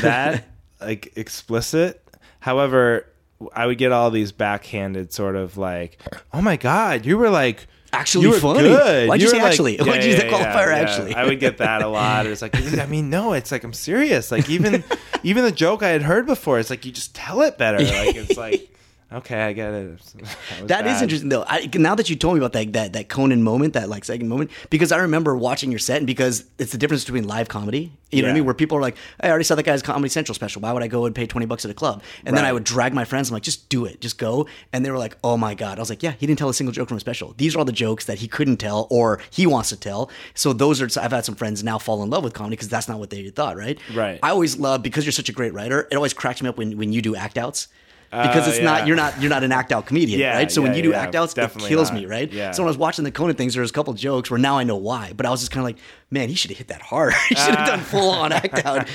[0.00, 0.46] that
[0.80, 2.02] like explicit.
[2.40, 3.04] However,
[3.52, 5.98] I would get all these backhanded sort of like,
[6.32, 8.60] "Oh my god, you were like Actually you were funny.
[8.60, 9.08] Good.
[9.08, 9.76] Why'd you were say actually?
[9.78, 11.14] Why'd you use the qualifier actually?
[11.14, 12.26] I would get that a lot.
[12.26, 14.30] It's like, I mean, no, it's like I'm serious.
[14.30, 14.84] Like even
[15.22, 17.78] even the joke I had heard before, it's like you just tell it better.
[17.78, 18.70] Like it's like,
[19.12, 20.00] okay, I get it.
[20.18, 21.44] That, was That is interesting though.
[21.46, 24.28] I, now that you told me about that, that that Conan moment, that like second
[24.28, 27.92] moment, because I remember watching your set, and because it's the difference between live comedy,
[28.10, 29.82] you know what I mean, where people are like, "Hey, I already saw that guy's
[29.82, 30.62] Comedy Central special.
[30.62, 32.64] Why would I go and pay twenty bucks at a club?" And then I would
[32.64, 33.28] drag my friends.
[33.30, 35.80] I'm like, "Just do it, just go." And they were like, "Oh my god!" I
[35.80, 37.34] was like, "Yeah, he didn't tell a single joke from a special.
[37.36, 40.52] These are all the jokes that he couldn't tell or he wants to tell." So
[40.52, 40.88] those are.
[41.00, 43.28] I've had some friends now fall in love with comedy because that's not what they
[43.30, 43.78] thought, right?
[43.94, 44.18] Right.
[44.22, 45.86] I always love because you're such a great writer.
[45.90, 47.68] It always cracks me up when when you do act outs.
[48.10, 50.50] Because Uh, it's not you're not you're not an act out comedian, Yeah, right?
[50.50, 52.00] So when you do yeah, act outs, it kills not.
[52.00, 52.32] me, right?
[52.32, 52.52] Yeah.
[52.52, 54.56] So when I was watching the Conan things, there was a couple jokes where now
[54.56, 55.76] I know why, but I was just kind of like,
[56.10, 57.12] man, he should have hit that hard.
[57.28, 58.88] he should have done full on act out.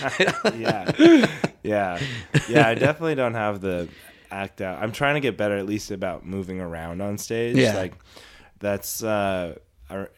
[0.57, 1.28] yeah,
[1.61, 1.99] yeah,
[2.49, 2.68] yeah.
[2.68, 3.88] I definitely don't have the
[4.32, 4.82] act out.
[4.82, 7.55] I'm trying to get better, at least about moving around on stage.
[7.55, 7.76] Yeah.
[7.76, 7.93] like
[8.59, 9.57] that's uh,
[9.91, 10.09] our,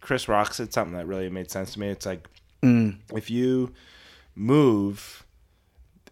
[0.00, 1.88] Chris Rock said something that really made sense to me.
[1.88, 2.28] It's like
[2.62, 2.98] Mm.
[3.14, 3.72] if you
[4.34, 5.24] move.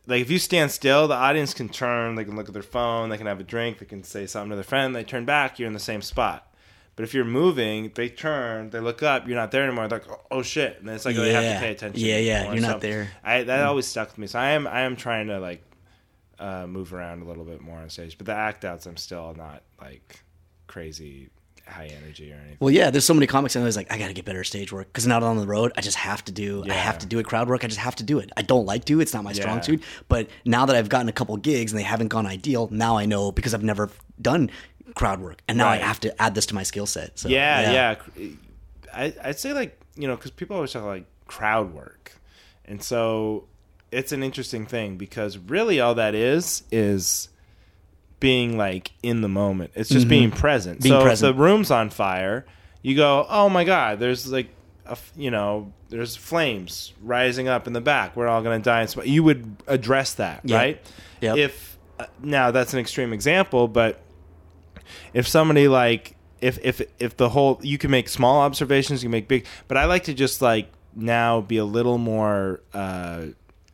[0.07, 2.15] Like if you stand still, the audience can turn.
[2.15, 3.09] They can look at their phone.
[3.09, 3.79] They can have a drink.
[3.79, 4.95] They can say something to their friend.
[4.95, 5.59] They turn back.
[5.59, 6.47] You're in the same spot.
[6.97, 8.71] But if you're moving, they turn.
[8.71, 9.27] They look up.
[9.27, 9.89] You're not there anymore.
[9.89, 10.79] They're like, oh, shit!
[10.79, 12.01] And it's like oh, they have to pay attention.
[12.01, 12.53] Yeah, yeah, more.
[12.53, 13.11] you're not So there.
[13.25, 14.27] I that always stuck with me.
[14.29, 15.63] So I am I am trying to like
[16.39, 18.17] uh, move around a little bit more on stage.
[18.17, 20.23] But the act outs, I'm still not like
[20.69, 21.31] crazy
[21.67, 22.57] high energy or anything.
[22.61, 24.45] Well, yeah, there's so many comics, and I was like, I got to get better
[24.45, 26.75] stage work because now that I'm on the road, I just have to do, I
[26.75, 27.25] have to do it.
[27.27, 28.31] Crowd work, I just have to do it.
[28.37, 29.63] I don't like to; it's not my strong Yeah.
[29.63, 29.83] suit.
[30.09, 33.07] But now that I've gotten a couple gigs and they haven't gone ideal, now I
[33.07, 33.91] know because I've never
[34.21, 34.51] done
[34.95, 35.81] crowd work, and now Right.
[35.81, 37.19] I have to add this to my skill set.
[37.19, 37.73] So yeah,
[38.19, 38.35] yeah.
[38.93, 42.13] I, I'd say like you know because people always talk like crowd work,
[42.67, 43.47] and so
[43.91, 47.29] it's an interesting thing because really all that is is
[48.25, 49.73] being like in the moment.
[49.75, 50.79] It's just being present.
[50.79, 50.89] Mm-hmm.
[50.89, 51.31] Being so present.
[51.31, 52.47] if the room's on fire,
[52.81, 54.49] you go, oh my god, there's like.
[54.87, 58.17] A, you know, there's flames rising up in the back.
[58.17, 58.83] We're all going to die.
[58.83, 59.07] In smoke.
[59.07, 60.57] You would address that, Yeah.
[60.59, 60.87] right?
[61.23, 61.37] Yep.
[61.39, 64.03] If uh, now that's an extreme example, but
[65.15, 69.13] if somebody like if if if the whole you can make small observations you can
[69.13, 73.23] make big but i like to just like now be a little more uh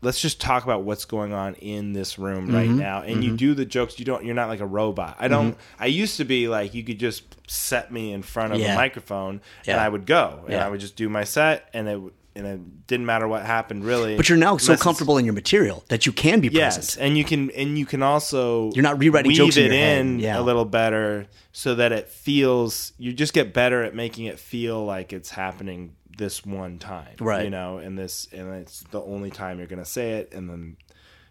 [0.03, 2.79] let's just talk about what's going on in this room right Mm-hmm.
[2.79, 5.57] now and you do the jokes you don't you're not like a robot i don't
[5.79, 8.73] i used to be like you could just set me in front of Yeah.
[8.73, 10.67] a microphone and i would go and Yeah.
[10.67, 12.01] i would just do my set and it
[12.37, 15.85] and it didn't matter what happened really But you're now so comfortable in your material
[15.89, 17.05] that you can be Yes, present.
[17.05, 19.99] and you can and you can also You're not rewriting weave jokes in it head.
[20.01, 20.39] in Yeah.
[20.39, 24.85] a little better so that it feels you just get better at making it feel
[24.85, 27.45] like it's happening this one time, Right.
[27.45, 30.77] You know, and this and it's the only time you're gonna say it, and then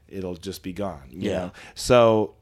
[0.08, 1.04] it'll just be gone.
[1.10, 1.38] You Yeah.
[1.38, 1.52] know?
[1.76, 2.36] so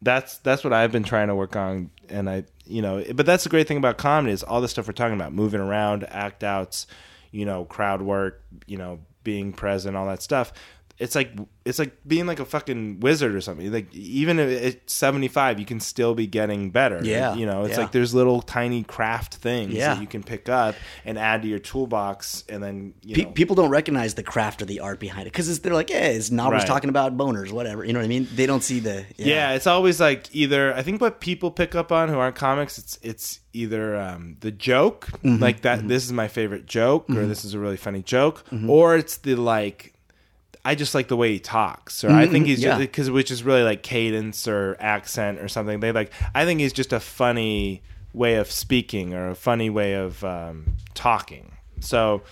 [0.00, 3.44] that's that's what I've been trying to work on, and I you know, but that's
[3.44, 6.42] the great thing about comedy is all the stuff we're talking about, moving around, act
[6.44, 6.86] outs,
[7.30, 10.52] you know, crowd work, you know, being present, all that stuff.
[11.02, 11.32] It's like
[11.64, 13.70] it's like being like a fucking wizard or something.
[13.72, 17.00] Like even at seventy five, you can still be getting better.
[17.02, 17.82] Yeah, you know, it's yeah.
[17.82, 19.94] like there's little tiny craft things Yeah.
[19.94, 20.74] that you can pick up
[21.04, 24.62] and add to your toolbox, and then you Pe- know, people don't recognize the craft
[24.62, 26.66] or the art behind it because they're like, "Yeah, it's Nobbers Right.
[26.66, 28.28] talking about boners, whatever." You know what I mean?
[28.34, 29.52] They don't see the yeah.
[29.54, 32.98] it's always like either I think what people pick up on who aren't comics, it's
[33.02, 35.42] it's either um, the joke, Mm-hmm.
[35.42, 35.86] like that.
[35.86, 39.34] This is my favorite joke, or this is a really funny joke, or it's the
[39.34, 39.91] like.
[40.64, 42.64] I just like the way he talks, or I think he's Mm-hmm.
[42.68, 42.70] yeah.
[42.78, 45.80] just because which is really like cadence or accent or something.
[45.80, 46.12] They like.
[46.34, 47.82] I think he's just a funny
[48.12, 51.50] way of speaking or a funny way of um, talking.
[51.80, 52.22] So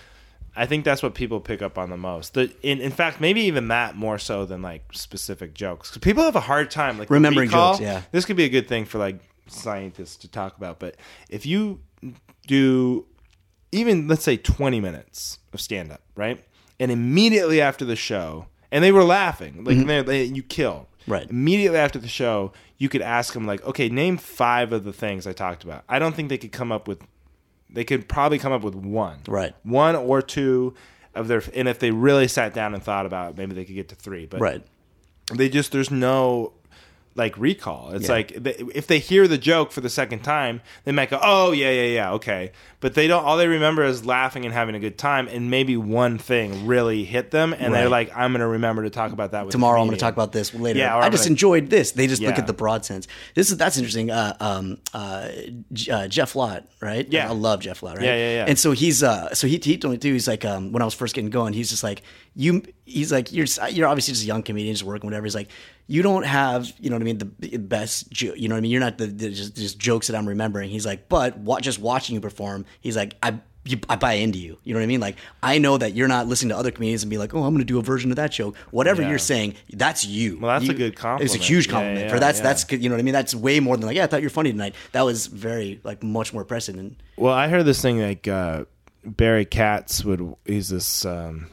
[0.55, 2.33] I think that's what people pick up on the most.
[2.35, 5.89] The, in, in fact, maybe even that more so than like specific jokes.
[5.89, 8.01] 'Cause people have a hard time like Remembering recall, jokes, yeah.
[8.11, 10.79] This could be a good thing for like scientists to talk about.
[10.79, 10.95] But
[11.29, 11.79] if you
[12.47, 13.05] do
[13.73, 16.43] even let's say 20 minutes of stand up, right?
[16.81, 20.87] And immediately after the show, and they were laughing, like they they, you killed.
[21.01, 21.11] Mm-hmm.
[21.11, 21.29] Right.
[21.29, 25.27] Immediately after the show, you could ask them like, "Okay, name 5 of the things
[25.27, 27.03] I talked about." I don't think they could come up with
[27.69, 29.19] they could probably come up with one.
[29.27, 29.53] Right.
[29.63, 30.73] One or two
[31.13, 33.75] of their and if they really sat down and thought about it, maybe they could
[33.75, 34.25] get to 3.
[34.25, 34.63] But right.
[35.33, 36.53] they just there's no
[37.15, 37.91] like recall.
[37.91, 38.11] It's Yeah.
[38.13, 41.51] like they, if they hear the joke for the second time, they might go, "Oh
[41.51, 43.23] yeah, yeah, yeah, okay." But they don't.
[43.25, 47.03] All they remember is laughing and having a good time, and maybe one thing really
[47.03, 49.81] hit them, and they're like, "I'm going to remember to talk about that with tomorrow
[49.81, 50.79] I'm going to talk about this later.
[50.79, 51.91] Yeah, I I'm just gonna- enjoyed this.
[51.91, 53.07] They just look at the broad sense.
[53.35, 54.09] This is that's interesting.
[54.09, 55.27] Uh, um, uh,
[55.91, 57.05] uh, Jeff Lott, right?
[57.09, 57.29] Yeah.
[57.29, 58.05] I love Jeff Lott, right?
[58.05, 58.45] Yeah, yeah, yeah.
[58.47, 60.13] And so he's uh, so he he told me too.
[60.13, 62.01] He's like, um, when I was first getting going, he's just like,
[62.35, 62.63] you.
[62.85, 65.25] He's like, you're you're obviously just a young comedian, just working whatever.
[65.25, 65.47] He's like,
[65.91, 68.61] you don't have, you know what I mean, the best, jo- you know what I
[68.61, 68.71] mean.
[68.71, 70.69] You're not the, the just, just jokes that I'm remembering.
[70.69, 74.39] He's like, but what, just watching you perform, he's like, I you, I buy into
[74.39, 74.57] you.
[74.63, 75.01] You know what I mean?
[75.01, 77.53] Like I know that you're not listening to other comedians and be like, oh, I'm
[77.53, 78.55] going to do a version of that joke.
[78.71, 79.09] Whatever Yeah.
[79.09, 80.39] you're saying, that's you.
[80.39, 81.35] Well, that's You- a good compliment.
[81.35, 82.05] It's a huge compliment.
[82.07, 82.43] yeah, For that's yeah.
[82.43, 82.71] that's.
[82.71, 83.13] You know what I mean?
[83.13, 84.73] That's way more than like, yeah, I thought you were funny tonight.
[84.93, 86.75] That was very like much more impressive.
[86.75, 88.65] And Well, I heard this thing like uh,
[89.05, 90.35] Barry Katz would.
[90.45, 91.47] He's this um,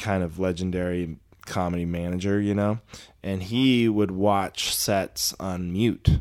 [0.00, 2.80] kind of legendary comedy manager, you know,
[3.22, 6.20] and he would watch sets on mute.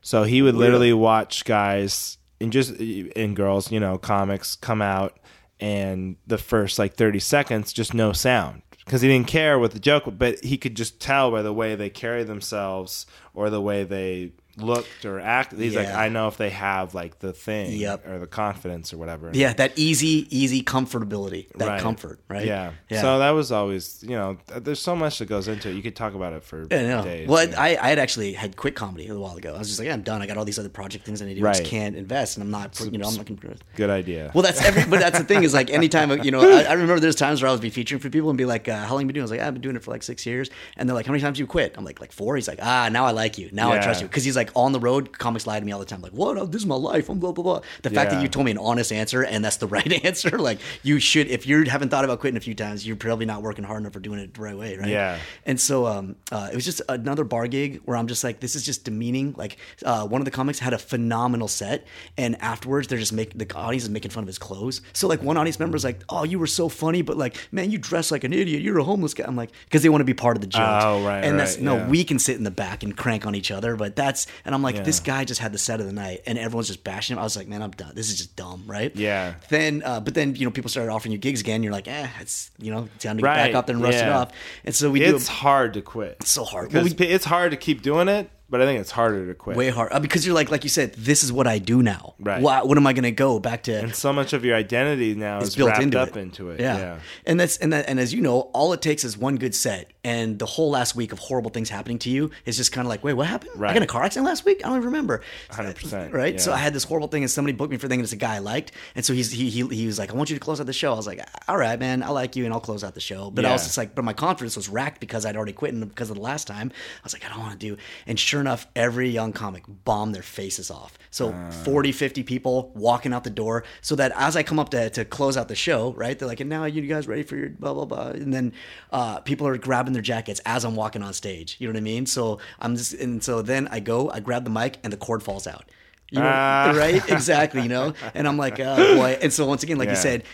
[0.00, 5.18] So he would literally watch guys and just and girls, you know, comics come out
[5.60, 9.80] and the first like 30 seconds just no sound because he didn't care what the
[9.80, 13.84] joke but he could just tell by the way they carry themselves or the way
[13.84, 14.30] they
[14.60, 18.06] looked or acted he's like I know if they have like the thing Yep.
[18.06, 21.80] or the confidence or whatever yeah, that easy, easy comfortability, that Right.
[21.80, 22.46] comfort, right?
[22.46, 22.72] yeah.
[22.88, 23.00] yeah.
[23.00, 25.96] so that was always you know there's so much that goes into it you could
[25.96, 27.02] talk about it for know.
[27.02, 27.48] days Well.
[27.56, 29.54] I, I had actually had quit comedy a while ago.
[29.54, 30.22] I was just like, yeah, I'm done.
[30.22, 31.46] I got all these other project things I need to do.
[31.46, 32.78] I just can't invest, and I'm not.
[32.80, 33.54] You know, I'm looking for.
[33.76, 34.84] good idea Well, that's every.
[34.84, 37.48] But that's the thing is like anytime you know, I, I remember there's times where
[37.48, 39.22] I would be featuring for people and be like, uh, "How long you been doing?"
[39.22, 41.12] I was like, "I've been doing it for like six years." And they're like, "How
[41.12, 42.36] many times you quit?" I'm like, "Like four.
[42.36, 43.48] He's like, "Ah, now I like you.
[43.52, 45.18] Now I trust you." Because he's like on the road.
[45.18, 46.00] Comics lie to me all the time.
[46.02, 46.52] Like, "What?
[46.52, 47.60] This is my life." I'm blah blah blah.
[47.82, 50.58] The fact that you told me an honest answer and that's the right answer, like
[50.82, 51.28] you should.
[51.28, 53.92] If you haven't thought about quitting a few times, you're probably not working hard enough
[53.92, 54.88] for doing it the right way, right?
[54.88, 55.18] Yeah.
[55.44, 58.54] And so um, uh, it was just another bar gig where I'm just like, this
[58.56, 59.34] is just demeaning.
[59.36, 61.86] Like uh, one of the comics had a phenomenal set,
[62.16, 64.80] and afterwards they're just making the audience is making fun of his clothes.
[64.92, 67.70] So like one audience member is like, "Oh, you were so funny, but like, man,
[67.70, 68.62] you dress like an idiot.
[68.62, 70.62] You're a homeless guy." I'm like, because they want to be part of the joke.
[70.62, 71.88] Oh, right, And that's no, yeah.
[71.88, 74.62] we can sit in the back and crank on each other, but that's and I'm
[74.62, 74.82] like, Yeah.
[74.82, 77.20] this guy just had the set of the night, and everyone's just bashing him.
[77.20, 77.92] I was like, man, I'm done.
[77.94, 78.94] This is just dumb, right?
[78.96, 79.34] Yeah.
[79.48, 81.62] Then, uh, but then you know, people started offering you gigs again.
[81.62, 83.98] You're like, eh, it's you know, time to get Right, back up there and rust
[83.98, 84.32] it off.
[84.64, 85.14] And so we do.
[85.16, 86.72] it's hard to quit It's so hard.
[86.72, 89.56] Well, we- it's hard to keep doing it but I think it's harder to quit
[89.56, 92.14] way hard uh, because you're like like you said this is what i do now
[92.20, 92.42] Right.
[92.42, 95.14] Why, what am i going to go back to and so much of your identity
[95.14, 96.16] now it's is built wrapped into up it.
[96.16, 96.76] into it Yeah.
[96.78, 96.98] yeah.
[97.26, 99.92] and that's and that and as you know, all it takes is one good set,
[100.04, 102.90] and the whole last week of horrible things happening to you is just kind of
[102.90, 103.52] like, wait, what happened?
[103.56, 103.70] Right.
[103.70, 104.60] I got in a car accident last week.
[104.64, 105.22] I don't even remember.
[105.50, 106.40] 100%, Right.
[106.40, 106.52] So.
[106.52, 108.16] I had this horrible thing, and somebody booked me for a thing, and it's a
[108.16, 110.40] guy I liked, and so he's he he, he was like, I want you to
[110.40, 110.92] close out the show.
[110.92, 113.30] I was like, all right, man, I like you, and I'll close out the show.
[113.30, 115.86] But I was just like, but my confidence was racked because I'd already quit and
[115.88, 116.70] because of the last time.
[116.74, 117.76] I was like, I don't want to do.
[118.06, 120.98] And sure enough, every young comic bombed their faces off.
[121.10, 121.50] So Uh.
[121.50, 123.64] 40, 50 people walking out the door.
[123.80, 126.18] So that as I come up to, to close out the show, right?
[126.18, 128.08] They're like, and now you guys ready for your blah, blah, blah.
[128.08, 128.52] And then
[128.92, 131.56] uh, people are grabbing their jackets as I'm walking on stage.
[131.58, 132.06] You know what I mean?
[132.06, 135.22] So I'm just, and so then I go, I grab the mic and the cord
[135.22, 135.64] falls out.
[136.10, 136.72] You know, Ah.
[136.74, 137.06] right?
[137.10, 137.92] Exactly, you know?
[138.14, 139.18] And I'm like, oh boy.
[139.20, 140.24] And so once again, like you said,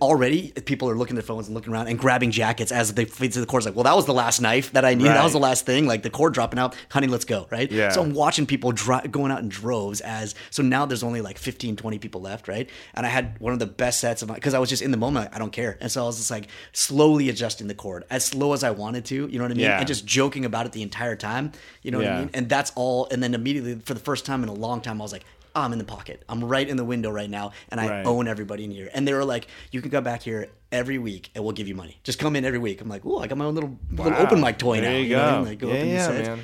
[0.00, 3.04] already people are looking at their phones and looking around and grabbing jackets as they
[3.04, 3.64] feed to the cord.
[3.64, 5.12] Like, well, that was the last knife that I needed.
[5.12, 5.86] That was the last thing.
[5.86, 6.74] Like the cord dropping out.
[6.90, 7.70] Honey, let's go, right?
[7.70, 7.90] Yeah.
[7.90, 11.76] So I'm watching people going out in droves as, so now there's only like 15,
[11.76, 12.68] 20 people left, right?
[12.94, 14.90] And I had one of the best sets of my, because I was just in
[14.90, 15.78] the moment, I don't care.
[15.80, 19.04] And so I was just like slowly adjusting the cord as slow as I wanted
[19.06, 19.64] to, you know what I mean?
[19.64, 19.78] Yeah.
[19.78, 21.52] And just joking about it the entire time,
[21.82, 22.18] you know what I Yeah.
[22.20, 22.30] mean?
[22.34, 23.08] And that's all.
[23.10, 25.24] And then immediately, for the first time in a long time, I was like,
[25.54, 26.22] I'm in the pocket.
[26.28, 28.06] I'm right in the window right now, and I Right.
[28.06, 28.90] own everybody in here.
[28.94, 31.74] And they were like, you can come back here every week, and we'll give you
[31.74, 31.98] money.
[32.04, 32.80] Just come in every week.
[32.80, 34.98] I'm like, oh, I got my own little little open mic toy There now.
[34.98, 35.38] you know what I go.
[35.38, 35.48] mean?
[35.48, 36.40] Like, go Yeah, up in the yeah, man.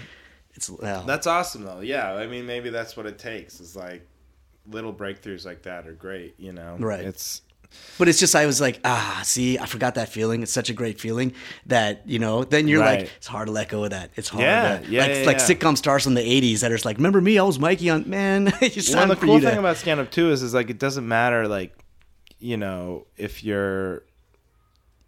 [0.54, 1.02] It's wow.
[1.02, 1.80] That's awesome though.
[1.80, 3.60] Yeah, I mean maybe that's what it takes.
[3.60, 4.06] Is like
[4.70, 6.34] little breakthroughs like that are great.
[6.38, 7.04] You know, Right.
[7.04, 7.42] It's
[7.96, 10.42] But it's just I was like, ah, see, I forgot that feeling.
[10.42, 11.32] It's such a great feeling
[11.66, 12.42] that you know.
[12.44, 14.10] Then you're like, it's hard to let go of that.
[14.16, 14.42] It's hard.
[14.42, 15.46] Yeah, to, yeah, like yeah, like yeah.
[15.46, 17.38] sitcom stars from the '80s that are just like, remember me?
[17.38, 18.52] I was Mikey on man.
[18.60, 20.70] it's one time of the cool to- thing about stand up too is is like
[20.70, 21.78] it doesn't matter like
[22.38, 24.02] you know if you're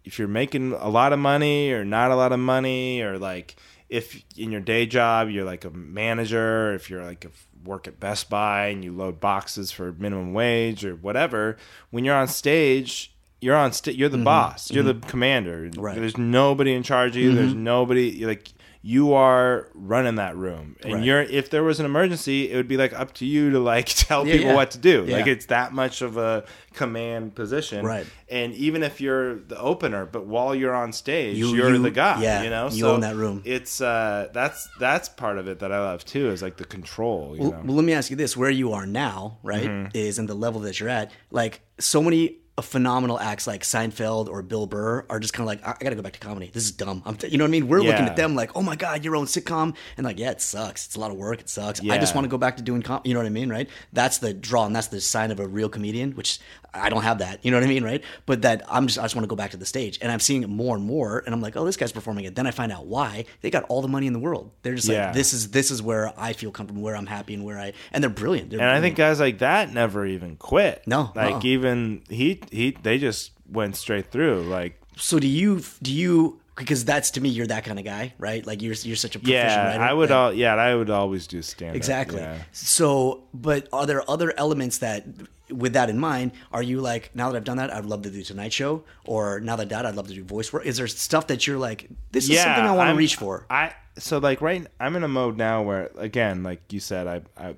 [0.05, 3.57] if you're making a lot of money or not a lot of money or like
[3.89, 7.29] if in your day job you're like a manager if you're like a
[7.67, 11.57] work at Best Buy and you load boxes for minimum wage or whatever
[11.91, 15.79] when you're on stage you're on sta- you're the boss you're the commander Mm-hmm.
[15.79, 15.91] Right.
[15.91, 16.01] Mm-hmm.
[16.01, 18.49] there's nobody in charge of you there's nobody like
[18.95, 21.03] you are running that room and Right.
[21.03, 23.87] you're if there was an emergency it would be like up to you to like
[24.07, 24.55] tell Yeah, people yeah.
[24.55, 25.17] what to do Yeah.
[25.17, 28.05] like it's that much of a command position Right.
[28.29, 31.91] and even if you're the opener but while you're on stage You- are you- the
[31.91, 33.41] guy yeah, you know you own that room.
[33.45, 37.35] it's uh that's that's part of it that i love too is like the control
[37.35, 39.97] you Well, know well, let me ask you this: where you are now, right, Mm-hmm.
[40.05, 41.11] is and the level that you're at.
[41.31, 45.67] Like so many phenomenal acts like Seinfeld or Bill Burr are just kind of like,
[45.67, 46.49] I, I got to go back to comedy.
[46.51, 47.03] This is dumb.
[47.05, 47.67] I'm t-, you know what I mean?
[47.67, 50.41] We're looking at them like, oh my god, your own sitcom, and like, yeah, it
[50.41, 50.85] sucks.
[50.85, 51.39] It's a lot of work.
[51.39, 51.81] It sucks.
[51.81, 53.01] I just want to go back to doing com.
[53.03, 53.69] You know what I mean, right?
[53.93, 56.13] That's the draw, and that's the sign of a real comedian.
[56.13, 56.39] Which
[56.73, 57.43] I don't have that.
[57.43, 58.03] You know what I mean, right?
[58.25, 60.19] But that I'm just I just want to go back to the stage, and I'm
[60.19, 62.35] seeing it more and more, and I'm like, oh, this guy's performing it.
[62.35, 64.51] Then I find out why they got all the money in the world.
[64.61, 65.05] They're just Yeah.
[65.07, 67.73] like, this is this is where I feel comfortable, where I'm happy, and where I
[67.91, 68.49] and they're brilliant.
[68.51, 70.83] They're And I think guys like that never even quit.
[70.85, 71.41] No, like uh-uh.
[71.43, 74.43] even he he they just went straight through.
[74.43, 78.13] Like So do you do you because that's to me you're that kind of guy,
[78.17, 78.45] right?
[78.45, 79.83] Like you're you're such a proficient yeah, writer.
[79.83, 82.19] I would all yeah I would always do stand exactly.
[82.19, 82.39] Yeah.
[82.51, 85.05] So, but are there other elements that,
[85.49, 88.09] with that in mind, are you like now that I've done that, I'd love to
[88.09, 90.65] do Tonight Show, or now that that I'd love to do voice work?
[90.65, 93.45] Is there stuff that you're like, this is something I want to reach for?
[93.49, 97.21] I so like right I'm in a mode now where again like you said I
[97.35, 97.55] I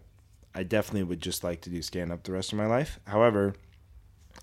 [0.55, 2.99] I definitely would just like to do stand up the rest of my life.
[3.05, 3.53] However,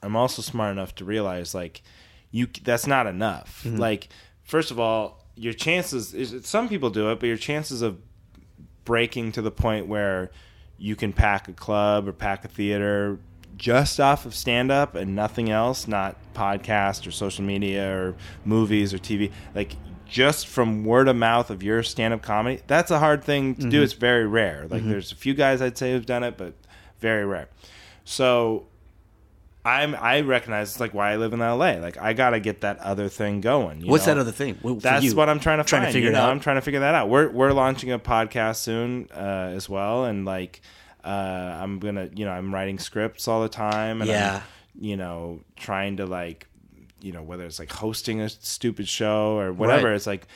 [0.02, 1.82] I'm also smart enough to realize like
[2.30, 3.62] you that's not enough.
[3.64, 3.78] Mm-hmm.
[3.78, 4.08] Like
[4.42, 7.98] first of all, your chances is some people do it, but your chances of
[8.84, 10.30] breaking to the point where
[10.78, 13.18] you can pack a club or pack a theater
[13.56, 18.92] just off of stand up and nothing else, not podcast or social media or movies
[18.92, 19.76] or TV, like
[20.06, 23.68] just from word of mouth of your stand up comedy, that's a hard thing to
[23.68, 23.82] do.
[23.82, 24.66] It's very rare.
[24.68, 26.54] Like there's a few guys I'd say who've done it, but
[27.00, 27.48] very rare.
[28.04, 28.66] So
[29.64, 31.72] I'm I recognize it's like why I live in LA.
[31.72, 33.80] Like I gotta get that other thing going.
[33.80, 34.14] you What's know?
[34.14, 34.58] that other thing?
[34.62, 36.24] Well, That's you, what I'm trying to trying find, to figure you it know?
[36.26, 36.30] out.
[36.30, 37.08] I'm trying to figure that out.
[37.08, 40.60] We're we're launching a podcast soon uh, as well, and like
[41.06, 44.36] uh, I'm gonna, you know, I'm writing scripts all the time, and Yeah.
[44.36, 46.48] I'm, you know, trying to like,
[47.00, 49.88] you know, whether it's like hosting a stupid show or whatever.
[49.88, 49.94] Right.
[49.96, 50.26] It's like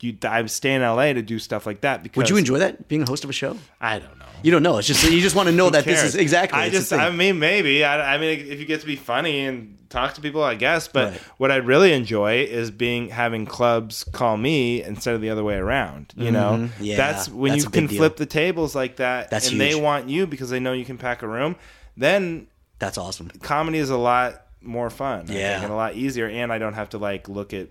[0.00, 2.88] you, I'm staying in LA to do stuff like that because Would you enjoy that
[2.88, 3.56] being a host of a show?
[3.80, 4.24] I don't know.
[4.42, 4.76] You don't know.
[4.76, 6.58] It's just you just want to know that this is exactly.
[6.60, 6.92] I just.
[6.92, 7.82] I mean, maybe.
[7.84, 10.86] I, I mean, if you get to be funny and talk to people, I guess.
[10.86, 11.20] But Right.
[11.38, 15.54] what I really enjoy is being having clubs call me instead of the other way
[15.54, 16.12] around.
[16.14, 16.84] You know, Mm-hmm.
[16.84, 17.96] Yeah, that's when that's you can deal.
[17.96, 20.98] flip the tables like that, That's and they want you because they know you can
[20.98, 21.56] pack a room.
[21.96, 22.48] Then
[22.80, 23.30] That's awesome.
[23.40, 25.52] comedy is a lot more fun, I Yeah.
[25.52, 27.68] think, and a lot easier, and I don't have to like look at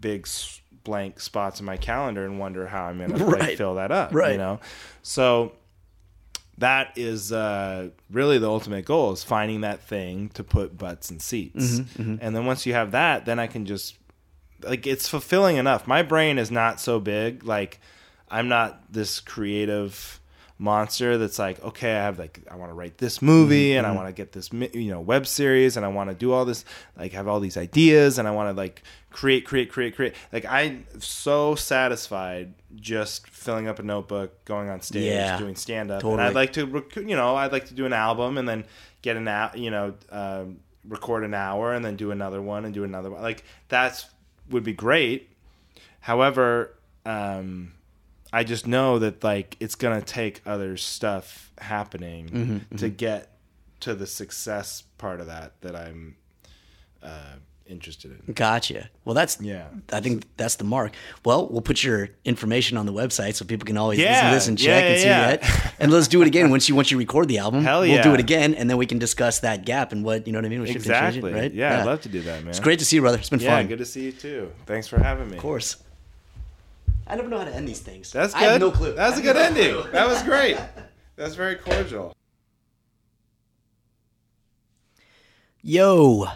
[0.00, 0.26] big
[0.84, 3.58] blank spots in my calendar and wonder how I'm gonna like, Right.
[3.58, 4.14] fill that up.
[4.14, 4.32] Right.
[4.32, 4.60] You know,
[5.02, 5.52] so
[6.58, 11.18] that is uh, really the ultimate goal is finding that thing to put butts in
[11.18, 13.96] seats, Mm-hmm, and then once you have that, then I can just
[14.62, 15.86] like it's fulfilling enough.
[15.86, 17.44] My brain is not so big.
[17.44, 17.80] Like
[18.30, 20.20] I'm not this creative
[20.58, 23.90] monster that's like, okay, I have like I want to write this movie and I
[23.92, 26.64] want to get this you know web series and I want to do all this
[26.96, 30.14] like have all these ideas and I want to like create create create create.
[30.32, 35.90] Like I'm so satisfied just filling up a notebook, going on stage, Yeah, doing stand
[35.90, 36.00] up.
[36.02, 36.20] totally.
[36.20, 38.64] And I'd like to you know, I'd like to do an album and then
[39.02, 42.72] get an out, you know, um, record an hour and then do another one and
[42.72, 43.22] do another one.
[43.22, 44.06] Like that's
[44.50, 45.30] would be great.
[46.00, 46.74] However,
[47.06, 47.72] um,
[48.34, 53.30] I just know that like it's gonna take other stuff happening Mm-hmm, to get
[53.80, 56.16] to the success part of that that I'm
[57.02, 58.32] uh, interested in.
[58.34, 58.88] Gotcha.
[59.04, 59.66] Well, that's Yeah.
[59.92, 60.92] I think that's the mark.
[61.24, 64.48] Well, we'll put your information on the website so people can always listen to this
[64.48, 65.74] and yeah, check and see yeah, that.
[65.80, 67.62] And let's do it again once you once you record the album.
[67.62, 67.94] Hell yeah.
[67.94, 70.38] We'll do it again, and then we can discuss that gap and what you know
[70.38, 70.60] what I mean.
[70.60, 71.32] with shift and change it, Exactly.
[71.40, 71.52] right?
[71.52, 72.48] Yeah, I'd love to do that, man.
[72.50, 73.18] It's great to see you, brother.
[73.18, 73.66] It's been Yeah, fun.
[73.68, 74.52] good to see you too.
[74.66, 75.36] Thanks for having me.
[75.36, 75.76] Of course.
[77.06, 78.10] I never know how to end these things.
[78.12, 78.42] That's good.
[78.42, 78.94] I have no clue.
[78.94, 79.74] That was I a good no ending.
[79.82, 79.90] clue.
[79.92, 80.58] That was great.
[81.16, 82.14] That's very cordial.
[85.62, 86.26] Yo,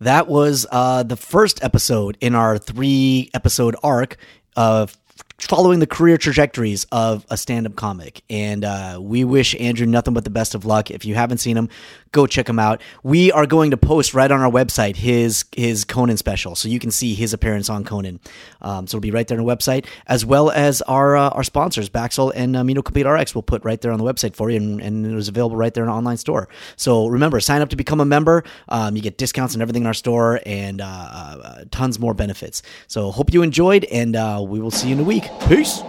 [0.00, 4.16] that was uh, the first episode in our three episode arc
[4.56, 4.96] of
[5.38, 8.22] following the career trajectories of a stand up comic.
[8.30, 10.90] And uh, we wish Andrew nothing but the best of luck.
[10.90, 11.68] If you haven't seen him,
[12.12, 12.80] go check him out.
[13.02, 16.78] We are going to post right on our website his his Conan special, so you
[16.78, 18.20] can see his appearance on Conan.
[18.62, 21.44] Um, so it'll be right there on the website, as well as our uh, our
[21.44, 23.34] sponsors, Baxyl and Amino Complete RX.
[23.34, 25.72] We'll put right there on the website for you, and, and it was available right
[25.72, 26.48] there in our online store.
[26.76, 28.44] So remember, sign up to become a member.
[28.68, 32.62] Um, you get discounts and everything in our store, and uh, uh, tons more benefits.
[32.86, 35.04] So hope you enjoyed, and uh, we will see you in a
[35.48, 35.82] Peace.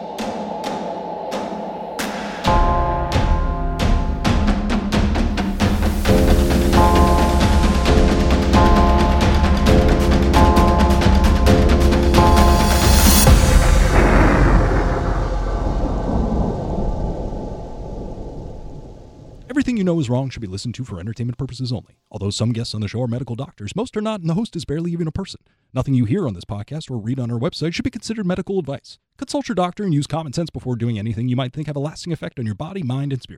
[19.58, 21.97] Everything you know is wrong should be listened to for entertainment purposes only.
[22.12, 24.55] Although some guests on the show are medical doctors, most are not, and the host
[24.55, 25.41] is barely even a person.
[25.74, 28.59] Nothing you hear on this podcast or read on our website should be considered medical
[28.59, 29.00] advice.
[29.17, 31.79] Consult your doctor and use common sense before doing anything you might think have a
[31.79, 33.36] lasting effect on your body, mind, and spirit.